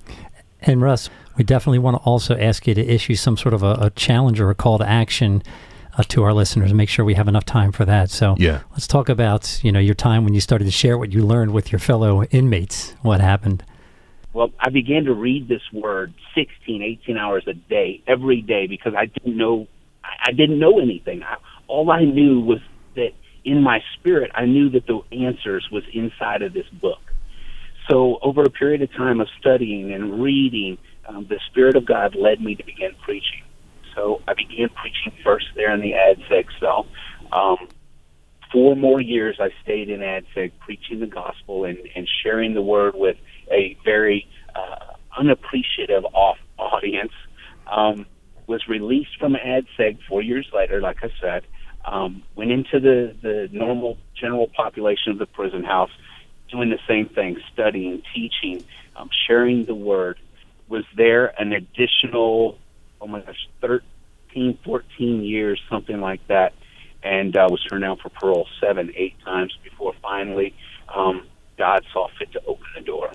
And 0.60 0.80
Russ, 0.80 1.10
we 1.36 1.44
definitely 1.44 1.78
want 1.80 1.96
to 1.96 2.02
also 2.02 2.36
ask 2.36 2.66
you 2.66 2.74
to 2.74 2.86
issue 2.86 3.16
some 3.16 3.36
sort 3.36 3.54
of 3.54 3.62
a, 3.62 3.72
a 3.80 3.90
challenge 3.90 4.40
or 4.40 4.50
a 4.50 4.54
call 4.54 4.78
to 4.78 4.88
action 4.88 5.42
uh, 6.00 6.04
to 6.08 6.22
our 6.24 6.32
listeners 6.32 6.70
and 6.70 6.76
make 6.76 6.88
sure 6.88 7.04
we 7.04 7.14
have 7.14 7.28
enough 7.28 7.44
time 7.44 7.72
for 7.72 7.84
that. 7.84 8.10
So 8.10 8.34
yeah. 8.38 8.60
let's 8.72 8.86
talk 8.86 9.08
about 9.08 9.62
you 9.62 9.72
know 9.72 9.80
your 9.80 9.94
time 9.94 10.24
when 10.24 10.34
you 10.34 10.40
started 10.40 10.64
to 10.64 10.70
share 10.70 10.98
what 10.98 11.12
you 11.12 11.24
learned 11.24 11.52
with 11.52 11.72
your 11.72 11.78
fellow 11.78 12.24
inmates. 12.24 12.94
What 13.02 13.20
happened? 13.20 13.64
Well, 14.32 14.50
I 14.58 14.70
began 14.70 15.04
to 15.04 15.14
read 15.14 15.48
this 15.48 15.62
word 15.72 16.14
16, 16.34 16.82
18 16.82 17.16
hours 17.16 17.44
a 17.48 17.54
day, 17.54 18.02
every 18.06 18.42
day, 18.42 18.68
because 18.68 18.94
I 18.94 19.06
didn't 19.06 19.36
know, 19.36 19.66
I 20.04 20.30
didn't 20.30 20.58
know 20.58 20.78
anything. 20.78 21.22
I, 21.22 21.36
all 21.66 21.90
I 21.90 22.04
knew 22.04 22.40
was 22.40 22.60
that 22.94 23.10
in 23.44 23.62
my 23.62 23.82
spirit, 23.94 24.30
I 24.34 24.44
knew 24.44 24.70
that 24.70 24.86
the 24.86 25.00
answers 25.10 25.68
was 25.72 25.82
inside 25.92 26.42
of 26.42 26.52
this 26.52 26.68
book. 26.68 27.00
So 27.90 28.20
over 28.22 28.42
a 28.42 28.50
period 28.50 28.82
of 28.82 28.92
time 28.92 29.20
of 29.20 29.28
studying 29.40 29.92
and 29.92 30.22
reading, 30.22 30.78
um, 31.06 31.26
the 31.28 31.40
Spirit 31.50 31.74
of 31.74 31.84
God 31.84 32.14
led 32.14 32.40
me 32.40 32.54
to 32.54 32.64
begin 32.64 32.94
preaching. 33.02 33.42
So 34.00 34.22
I 34.26 34.32
began 34.34 34.70
preaching 34.70 35.12
first 35.22 35.46
there 35.54 35.72
in 35.74 35.80
the 35.80 35.92
ADSEG 35.92 36.46
cell. 36.58 36.86
Um, 37.32 37.68
four 38.50 38.74
more 38.74 39.00
years 39.00 39.36
I 39.38 39.50
stayed 39.62 39.90
in 39.90 40.00
ADSEG 40.00 40.52
preaching 40.58 41.00
the 41.00 41.06
gospel 41.06 41.64
and, 41.64 41.78
and 41.94 42.08
sharing 42.22 42.54
the 42.54 42.62
word 42.62 42.94
with 42.96 43.16
a 43.50 43.76
very 43.84 44.26
uh, 44.54 44.94
unappreciative 45.18 46.04
off 46.14 46.38
audience. 46.58 47.12
Um, 47.70 48.06
was 48.46 48.66
released 48.68 49.16
from 49.18 49.34
ADSEG 49.34 49.98
four 50.08 50.22
years 50.22 50.48
later, 50.52 50.80
like 50.80 51.04
I 51.04 51.10
said. 51.20 51.44
Um, 51.84 52.22
went 52.34 52.50
into 52.50 52.80
the, 52.80 53.14
the 53.22 53.48
normal 53.52 53.98
general 54.18 54.48
population 54.48 55.12
of 55.12 55.18
the 55.18 55.26
prison 55.26 55.62
house, 55.62 55.90
doing 56.50 56.70
the 56.70 56.80
same 56.88 57.08
thing, 57.08 57.36
studying, 57.52 58.02
teaching, 58.14 58.64
um, 58.96 59.10
sharing 59.26 59.66
the 59.66 59.74
word. 59.74 60.18
Was 60.68 60.84
there 60.96 61.32
an 61.40 61.52
additional, 61.52 62.58
oh 63.00 63.06
my 63.06 63.20
gosh, 63.20 63.48
13, 63.60 64.58
14 64.64 65.22
years, 65.22 65.60
something 65.70 66.00
like 66.00 66.26
that, 66.28 66.52
and 67.02 67.36
uh, 67.36 67.48
was 67.50 67.62
turned 67.64 67.82
down 67.82 67.96
for 67.98 68.08
parole 68.10 68.46
seven, 68.60 68.92
eight 68.96 69.14
times 69.24 69.56
before 69.62 69.94
finally 70.02 70.54
um, 70.94 71.26
God 71.56 71.84
saw 71.92 72.08
fit 72.18 72.32
to 72.32 72.40
open 72.46 72.66
the 72.74 72.82
door 72.82 73.12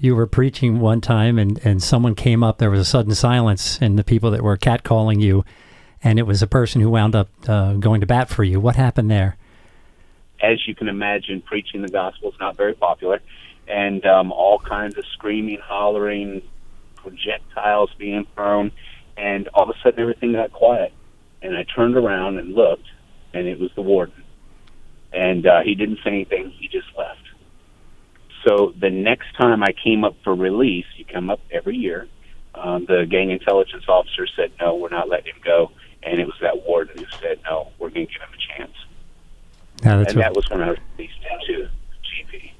you 0.00 0.16
were 0.16 0.26
preaching 0.26 0.80
one 0.80 1.00
time 1.00 1.38
and, 1.38 1.60
and 1.64 1.82
someone 1.82 2.14
came 2.14 2.42
up, 2.42 2.58
there 2.58 2.70
was 2.70 2.80
a 2.80 2.84
sudden 2.84 3.14
silence, 3.14 3.78
and 3.80 3.98
the 3.98 4.04
people 4.04 4.30
that 4.30 4.42
were 4.42 4.56
catcalling 4.56 5.20
you, 5.20 5.44
and 6.02 6.18
it 6.18 6.22
was 6.22 6.42
a 6.42 6.46
person 6.46 6.80
who 6.80 6.88
wound 6.90 7.14
up 7.14 7.28
uh, 7.46 7.74
going 7.74 8.00
to 8.00 8.06
bat 8.06 8.28
for 8.30 8.42
you. 8.42 8.58
What 8.58 8.76
happened 8.76 9.10
there? 9.10 9.36
As 10.42 10.66
you 10.66 10.74
can 10.74 10.88
imagine, 10.88 11.42
preaching 11.42 11.82
the 11.82 11.88
gospel 11.88 12.30
is 12.30 12.40
not 12.40 12.56
very 12.56 12.72
popular, 12.72 13.20
and 13.68 14.04
um, 14.06 14.32
all 14.32 14.58
kinds 14.58 14.96
of 14.96 15.04
screaming, 15.12 15.58
hollering, 15.62 16.40
projectiles 16.96 17.90
being 17.98 18.26
thrown, 18.34 18.72
and 19.20 19.48
all 19.54 19.64
of 19.64 19.70
a 19.70 19.78
sudden 19.82 20.00
everything 20.00 20.32
got 20.32 20.52
quiet. 20.52 20.92
And 21.42 21.56
I 21.56 21.64
turned 21.64 21.96
around 21.96 22.38
and 22.38 22.54
looked, 22.54 22.86
and 23.32 23.46
it 23.46 23.58
was 23.58 23.70
the 23.74 23.82
warden. 23.82 24.24
And 25.12 25.46
uh, 25.46 25.60
he 25.64 25.74
didn't 25.74 25.98
say 26.04 26.10
anything, 26.10 26.50
he 26.50 26.68
just 26.68 26.86
left 26.96 27.20
so 28.46 28.72
the 28.78 28.90
next 28.90 29.34
time 29.36 29.62
I 29.62 29.72
came 29.84 30.04
up 30.04 30.16
for 30.24 30.34
release, 30.34 30.86
you 30.96 31.04
come 31.04 31.30
up 31.30 31.40
every 31.50 31.76
year. 31.76 32.08
Um, 32.54 32.84
the 32.86 33.06
gang 33.08 33.30
intelligence 33.30 33.84
officer 33.88 34.26
said, 34.34 34.52
"No, 34.60 34.74
we're 34.74 34.88
not 34.88 35.08
letting 35.08 35.34
him 35.34 35.40
go," 35.44 35.70
and 36.02 36.20
it 36.20 36.24
was 36.24 36.34
that 36.40 36.66
warden 36.66 36.98
who 36.98 37.06
said, 37.20 37.38
"No, 37.44 37.68
we're 37.78 37.90
going 37.90 38.06
to 38.06 38.12
give 38.12 38.22
him 38.22 38.34
a 38.34 38.58
chance." 38.58 38.76
Yeah, 39.84 39.96
that's 39.96 40.12
and 40.12 40.16
right. 40.20 40.24
that 40.24 40.34
was 40.34 40.50
when 40.50 40.62
I 40.62 40.70
was 40.70 40.78
released 40.96 41.14
into 41.30 41.68
GP. 42.02 42.52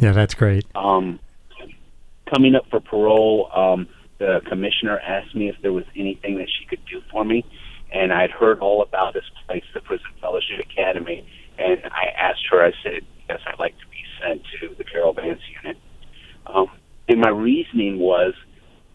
Yeah, 0.00 0.12
that's 0.12 0.34
great. 0.34 0.66
Um, 0.74 1.20
coming 2.34 2.54
up 2.54 2.68
for 2.70 2.80
parole, 2.80 3.50
um, 3.54 3.88
the 4.18 4.40
commissioner 4.48 4.98
asked 4.98 5.34
me 5.34 5.48
if 5.48 5.56
there 5.62 5.72
was 5.72 5.84
anything 5.94 6.38
that 6.38 6.48
she 6.48 6.66
could 6.66 6.84
do 6.90 7.02
for 7.10 7.24
me, 7.24 7.44
and 7.92 8.12
I'd 8.12 8.30
heard 8.30 8.60
all 8.60 8.82
about 8.82 9.14
this 9.14 9.24
place, 9.46 9.64
the 9.74 9.80
Prison 9.80 10.06
Fellowship 10.20 10.60
Academy, 10.60 11.26
and 11.58 11.80
I 11.86 12.06
asked 12.16 12.46
her. 12.50 12.64
I 12.64 12.72
said, 12.82 13.02
"Yes, 13.28 13.40
I'd 13.46 13.58
like 13.58 13.78
to 13.78 13.86
be 13.86 13.96
sent 14.20 14.42
to 14.60 14.74
the 14.76 14.84
Carol 14.84 15.12
Vance 15.12 15.40
unit. 15.62 15.76
Um, 16.46 16.68
and 17.08 17.20
my 17.20 17.30
reasoning 17.30 17.98
was 17.98 18.34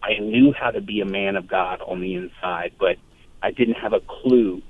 I 0.02 0.18
knew 0.18 0.52
how 0.52 0.70
to 0.70 0.80
be 0.80 1.00
a 1.00 1.04
man 1.04 1.36
of 1.36 1.46
God 1.46 1.80
on 1.86 2.00
the 2.00 2.14
inside, 2.14 2.72
but 2.78 2.96
I 3.42 3.50
didn't 3.50 3.74
have 3.74 3.92
a 3.92 4.00
clue 4.00 4.62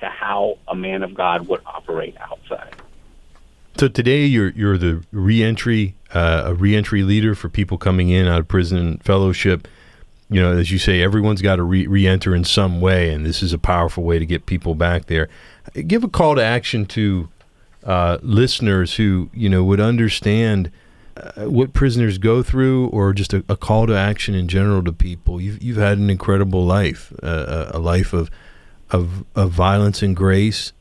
to 0.00 0.06
how 0.06 0.58
a 0.68 0.74
man 0.74 1.02
of 1.02 1.14
God 1.14 1.46
would 1.48 1.60
operate 1.66 2.16
outside. 2.18 2.74
So 3.76 3.88
today 3.88 4.24
you're 4.24 4.50
you're 4.50 4.76
the 4.76 5.04
reentry 5.12 5.94
uh, 6.12 6.42
a 6.46 6.54
reentry 6.54 7.02
leader 7.02 7.34
for 7.34 7.48
people 7.48 7.78
coming 7.78 8.10
in 8.10 8.26
out 8.26 8.40
of 8.40 8.48
prison 8.48 8.98
fellowship. 8.98 9.68
You 10.30 10.40
know, 10.40 10.56
as 10.56 10.70
you 10.70 10.78
say, 10.78 11.02
everyone's 11.02 11.42
got 11.42 11.56
to 11.56 11.64
re- 11.64 11.88
re-enter 11.88 12.36
in 12.36 12.44
some 12.44 12.80
way, 12.80 13.12
and 13.12 13.26
this 13.26 13.42
is 13.42 13.52
a 13.52 13.58
powerful 13.58 14.04
way 14.04 14.18
to 14.20 14.26
get 14.26 14.46
people 14.46 14.76
back 14.76 15.06
there. 15.06 15.28
Give 15.86 16.04
a 16.04 16.08
call 16.08 16.36
to 16.36 16.42
action 16.42 16.86
to 16.86 17.28
uh, 17.84 18.18
listeners 18.22 18.94
who 18.94 19.30
you 19.32 19.48
know 19.48 19.64
would 19.64 19.80
understand 19.80 20.70
uh, 21.16 21.50
what 21.50 21.72
prisoners 21.72 22.18
go 22.18 22.42
through, 22.42 22.88
or 22.88 23.12
just 23.12 23.32
a, 23.32 23.44
a, 23.48 23.56
call 23.56 23.86
to 23.86 23.96
action 23.96 24.34
in 24.34 24.48
general 24.48 24.84
to 24.84 24.92
people. 24.92 25.40
You've 25.40 25.62
you've 25.62 25.76
had 25.76 25.98
an 25.98 26.10
incredible 26.10 26.64
life, 26.64 27.12
uh, 27.22 27.70
a 27.72 27.78
life 27.78 28.12
of 28.12 28.30
of 28.90 29.24
of 29.34 29.50
violence 29.50 30.02
and 30.02 30.14
grace, 30.14 30.72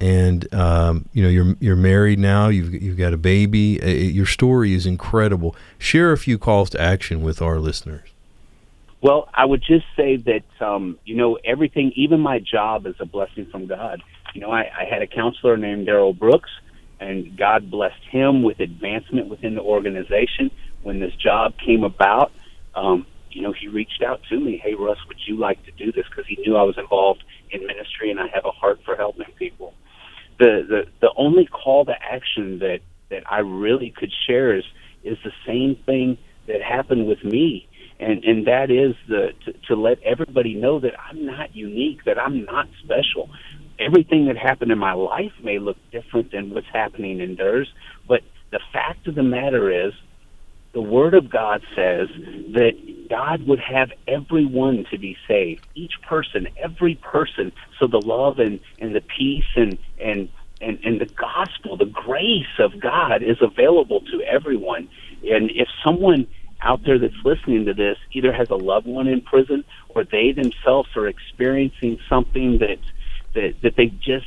and 0.00 0.52
um, 0.54 1.08
you 1.12 1.22
know 1.22 1.28
you're 1.28 1.56
you're 1.60 1.76
married 1.76 2.18
now. 2.18 2.48
You've 2.48 2.72
you've 2.74 2.96
got 2.96 3.12
a 3.12 3.18
baby. 3.18 3.82
Uh, 3.82 3.88
your 3.88 4.26
story 4.26 4.72
is 4.72 4.86
incredible. 4.86 5.54
Share 5.78 6.12
a 6.12 6.18
few 6.18 6.38
calls 6.38 6.70
to 6.70 6.80
action 6.80 7.22
with 7.22 7.42
our 7.42 7.58
listeners. 7.58 8.08
Well, 9.00 9.28
I 9.32 9.44
would 9.44 9.62
just 9.62 9.86
say 9.96 10.16
that 10.16 10.64
um, 10.64 10.98
you 11.04 11.16
know 11.16 11.38
everything, 11.44 11.92
even 11.94 12.20
my 12.20 12.40
job, 12.40 12.86
is 12.86 12.96
a 13.00 13.06
blessing 13.06 13.46
from 13.50 13.66
God. 13.66 14.02
You 14.34 14.40
know, 14.40 14.50
I, 14.50 14.62
I 14.62 14.84
had 14.90 15.02
a 15.02 15.06
counselor 15.06 15.56
named 15.56 15.86
Daryl 15.86 16.18
Brooks, 16.18 16.50
and 16.98 17.36
God 17.36 17.70
blessed 17.70 18.02
him 18.10 18.42
with 18.42 18.58
advancement 18.58 19.28
within 19.28 19.54
the 19.54 19.60
organization. 19.60 20.50
When 20.82 21.00
this 21.00 21.14
job 21.14 21.54
came 21.64 21.84
about, 21.84 22.32
um, 22.74 23.06
you 23.30 23.42
know, 23.42 23.52
he 23.52 23.68
reached 23.68 24.02
out 24.02 24.20
to 24.30 24.40
me. 24.40 24.60
Hey, 24.62 24.74
Russ, 24.74 24.98
would 25.06 25.18
you 25.26 25.36
like 25.38 25.62
to 25.64 25.72
do 25.72 25.92
this? 25.92 26.04
Because 26.10 26.26
he 26.28 26.36
knew 26.44 26.56
I 26.56 26.62
was 26.62 26.76
involved 26.78 27.22
in 27.50 27.66
ministry, 27.66 28.10
and 28.10 28.18
I 28.18 28.26
have 28.34 28.44
a 28.46 28.50
heart 28.50 28.80
for 28.84 28.96
helping 28.96 29.26
people. 29.38 29.74
The 30.40 30.66
the 30.68 30.82
the 31.00 31.12
only 31.16 31.46
call 31.46 31.84
to 31.84 31.94
action 32.02 32.58
that 32.60 32.80
that 33.10 33.22
I 33.30 33.40
really 33.40 33.94
could 33.96 34.12
share 34.26 34.56
is 34.56 34.64
is 35.04 35.18
the 35.22 35.32
same 35.46 35.76
thing 35.86 36.18
that 36.48 36.62
happened 36.62 37.06
with 37.06 37.22
me 37.22 37.67
and 38.00 38.24
and 38.24 38.46
that 38.46 38.70
is 38.70 38.94
the 39.08 39.28
to, 39.44 39.52
to 39.68 39.74
let 39.74 39.98
everybody 40.02 40.54
know 40.54 40.80
that 40.80 40.92
I'm 40.98 41.26
not 41.26 41.54
unique, 41.54 42.04
that 42.04 42.18
I'm 42.18 42.44
not 42.44 42.66
special. 42.84 43.30
Everything 43.78 44.26
that 44.26 44.36
happened 44.36 44.72
in 44.72 44.78
my 44.78 44.92
life 44.92 45.32
may 45.42 45.58
look 45.58 45.76
different 45.92 46.32
than 46.32 46.50
what's 46.50 46.66
happening 46.72 47.20
in 47.20 47.36
theirs, 47.36 47.68
but 48.08 48.20
the 48.50 48.60
fact 48.72 49.06
of 49.06 49.14
the 49.14 49.22
matter 49.22 49.86
is, 49.86 49.92
the 50.74 50.80
Word 50.82 51.14
of 51.14 51.30
God 51.30 51.62
says 51.74 52.08
that 52.52 52.72
God 53.10 53.46
would 53.46 53.60
have 53.60 53.90
everyone 54.06 54.84
to 54.90 54.98
be 54.98 55.16
saved, 55.26 55.60
each 55.74 55.94
person, 56.08 56.46
every 56.62 56.96
person. 56.96 57.52
So 57.80 57.86
the 57.86 58.00
love 58.00 58.38
and 58.38 58.60
and 58.78 58.94
the 58.94 59.00
peace 59.00 59.50
and 59.56 59.78
and 60.02 60.28
and, 60.60 60.78
and 60.84 61.00
the 61.00 61.06
gospel, 61.06 61.76
the 61.76 61.86
grace 61.86 62.58
of 62.58 62.80
God 62.80 63.22
is 63.22 63.36
available 63.40 64.00
to 64.12 64.22
everyone. 64.22 64.88
And 65.22 65.50
if 65.50 65.68
someone 65.84 66.26
out 66.62 66.80
there 66.84 66.98
that's 66.98 67.14
listening 67.24 67.66
to 67.66 67.74
this 67.74 67.96
either 68.12 68.32
has 68.32 68.48
a 68.50 68.56
loved 68.56 68.86
one 68.86 69.06
in 69.06 69.20
prison 69.20 69.64
or 69.90 70.04
they 70.04 70.32
themselves 70.32 70.88
are 70.96 71.06
experiencing 71.06 71.98
something 72.08 72.58
that 72.58 72.78
that 73.34 73.54
that 73.62 73.74
they 73.76 73.86
just 73.86 74.26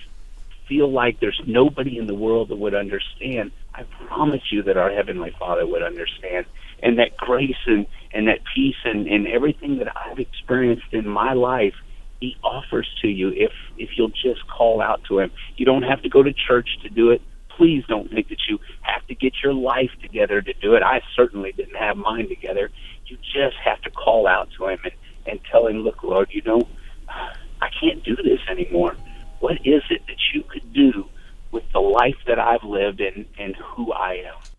feel 0.71 0.91
like 0.91 1.19
there's 1.19 1.41
nobody 1.45 1.97
in 1.97 2.07
the 2.07 2.15
world 2.15 2.47
that 2.49 2.55
would 2.55 2.73
understand, 2.73 3.51
I 3.75 3.83
promise 4.07 4.41
you 4.51 4.63
that 4.63 4.77
our 4.77 4.89
heavenly 4.89 5.33
Father 5.37 5.67
would 5.67 5.83
understand. 5.83 6.45
And 6.81 6.97
that 6.97 7.17
grace 7.17 7.61
and, 7.67 7.85
and 8.13 8.27
that 8.29 8.39
peace 8.55 8.77
and, 8.85 9.05
and 9.05 9.27
everything 9.27 9.79
that 9.79 9.87
I've 9.95 10.17
experienced 10.17 10.87
in 10.93 11.07
my 11.07 11.33
life 11.33 11.73
he 12.21 12.37
offers 12.43 12.87
to 13.01 13.07
you 13.07 13.29
if 13.35 13.51
if 13.77 13.89
you'll 13.97 14.09
just 14.09 14.47
call 14.47 14.81
out 14.81 15.01
to 15.09 15.19
him. 15.19 15.31
You 15.57 15.65
don't 15.65 15.83
have 15.83 16.01
to 16.03 16.09
go 16.09 16.23
to 16.23 16.31
church 16.31 16.69
to 16.83 16.89
do 16.89 17.09
it 17.09 17.21
please 17.62 17.84
don't 17.88 18.10
think 18.10 18.28
that 18.30 18.39
you 18.50 18.58
have 18.82 19.06
to 19.06 19.13
get 19.13 19.34
your 19.43 19.54
life 19.54 19.91
together 20.02 20.41
to 20.41 20.52
do 20.54 20.74
it. 20.74 20.82
I 20.82 21.00
certainly 21.15 21.52
didn't 21.52 21.76
have 21.76 21.95
mine 21.95 22.28
together. 22.28 22.71
You 23.06 23.17
just 23.17 23.56
have 23.63 23.80
to 23.84 23.91
call 23.91 24.26
out 24.26 24.50
to 24.58 24.69
Him 24.69 24.80
and, 24.84 24.93
and 25.28 25.39
tell 25.52 25.67
Him, 25.67 25.82
look, 25.82 26.02
Lord, 26.02 26.30
you 26.32 26.41
know, 26.41 26.67
I 27.08 27.69
can't 27.80 28.04
do 28.04 28.15
this 28.15 28.39
anymore. 28.50 28.95
What 29.41 29.58
is 29.63 29.84
it 29.91 30.02
that 30.08 30.17
you 30.34 30.41
could 30.41 30.74
do 30.74 31.06
with 31.52 31.63
the 31.71 31.80
life 31.80 32.17
that 32.26 32.39
I've 32.39 32.63
lived 32.63 33.00
and, 33.00 33.28
and 33.38 33.56
who 33.56 33.93
I 33.93 34.24
am? 34.26 34.50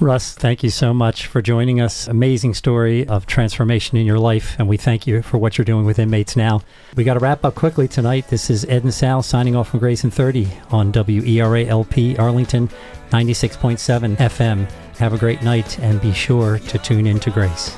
Russ, 0.00 0.32
thank 0.32 0.62
you 0.62 0.70
so 0.70 0.94
much 0.94 1.26
for 1.26 1.42
joining 1.42 1.80
us. 1.80 2.06
Amazing 2.06 2.54
story 2.54 3.04
of 3.08 3.26
transformation 3.26 3.98
in 3.98 4.06
your 4.06 4.20
life, 4.20 4.54
and 4.56 4.68
we 4.68 4.76
thank 4.76 5.08
you 5.08 5.22
for 5.22 5.38
what 5.38 5.58
you're 5.58 5.64
doing 5.64 5.84
with 5.84 5.98
inmates 5.98 6.36
now. 6.36 6.62
We 6.94 7.02
got 7.02 7.14
to 7.14 7.20
wrap 7.20 7.44
up 7.44 7.56
quickly 7.56 7.88
tonight. 7.88 8.28
This 8.28 8.48
is 8.48 8.64
Ed 8.66 8.84
and 8.84 8.94
Sal 8.94 9.24
signing 9.24 9.56
off 9.56 9.70
from 9.70 9.80
Grace 9.80 10.04
in 10.04 10.12
30 10.12 10.46
on 10.70 10.92
WERA-LP 10.92 12.16
Arlington 12.16 12.68
96.7 13.10 14.16
FM. 14.18 14.70
Have 14.98 15.14
a 15.14 15.18
great 15.18 15.42
night 15.42 15.80
and 15.80 16.00
be 16.00 16.12
sure 16.12 16.60
to 16.60 16.78
tune 16.78 17.08
in 17.08 17.18
to 17.18 17.30
Grace. 17.30 17.76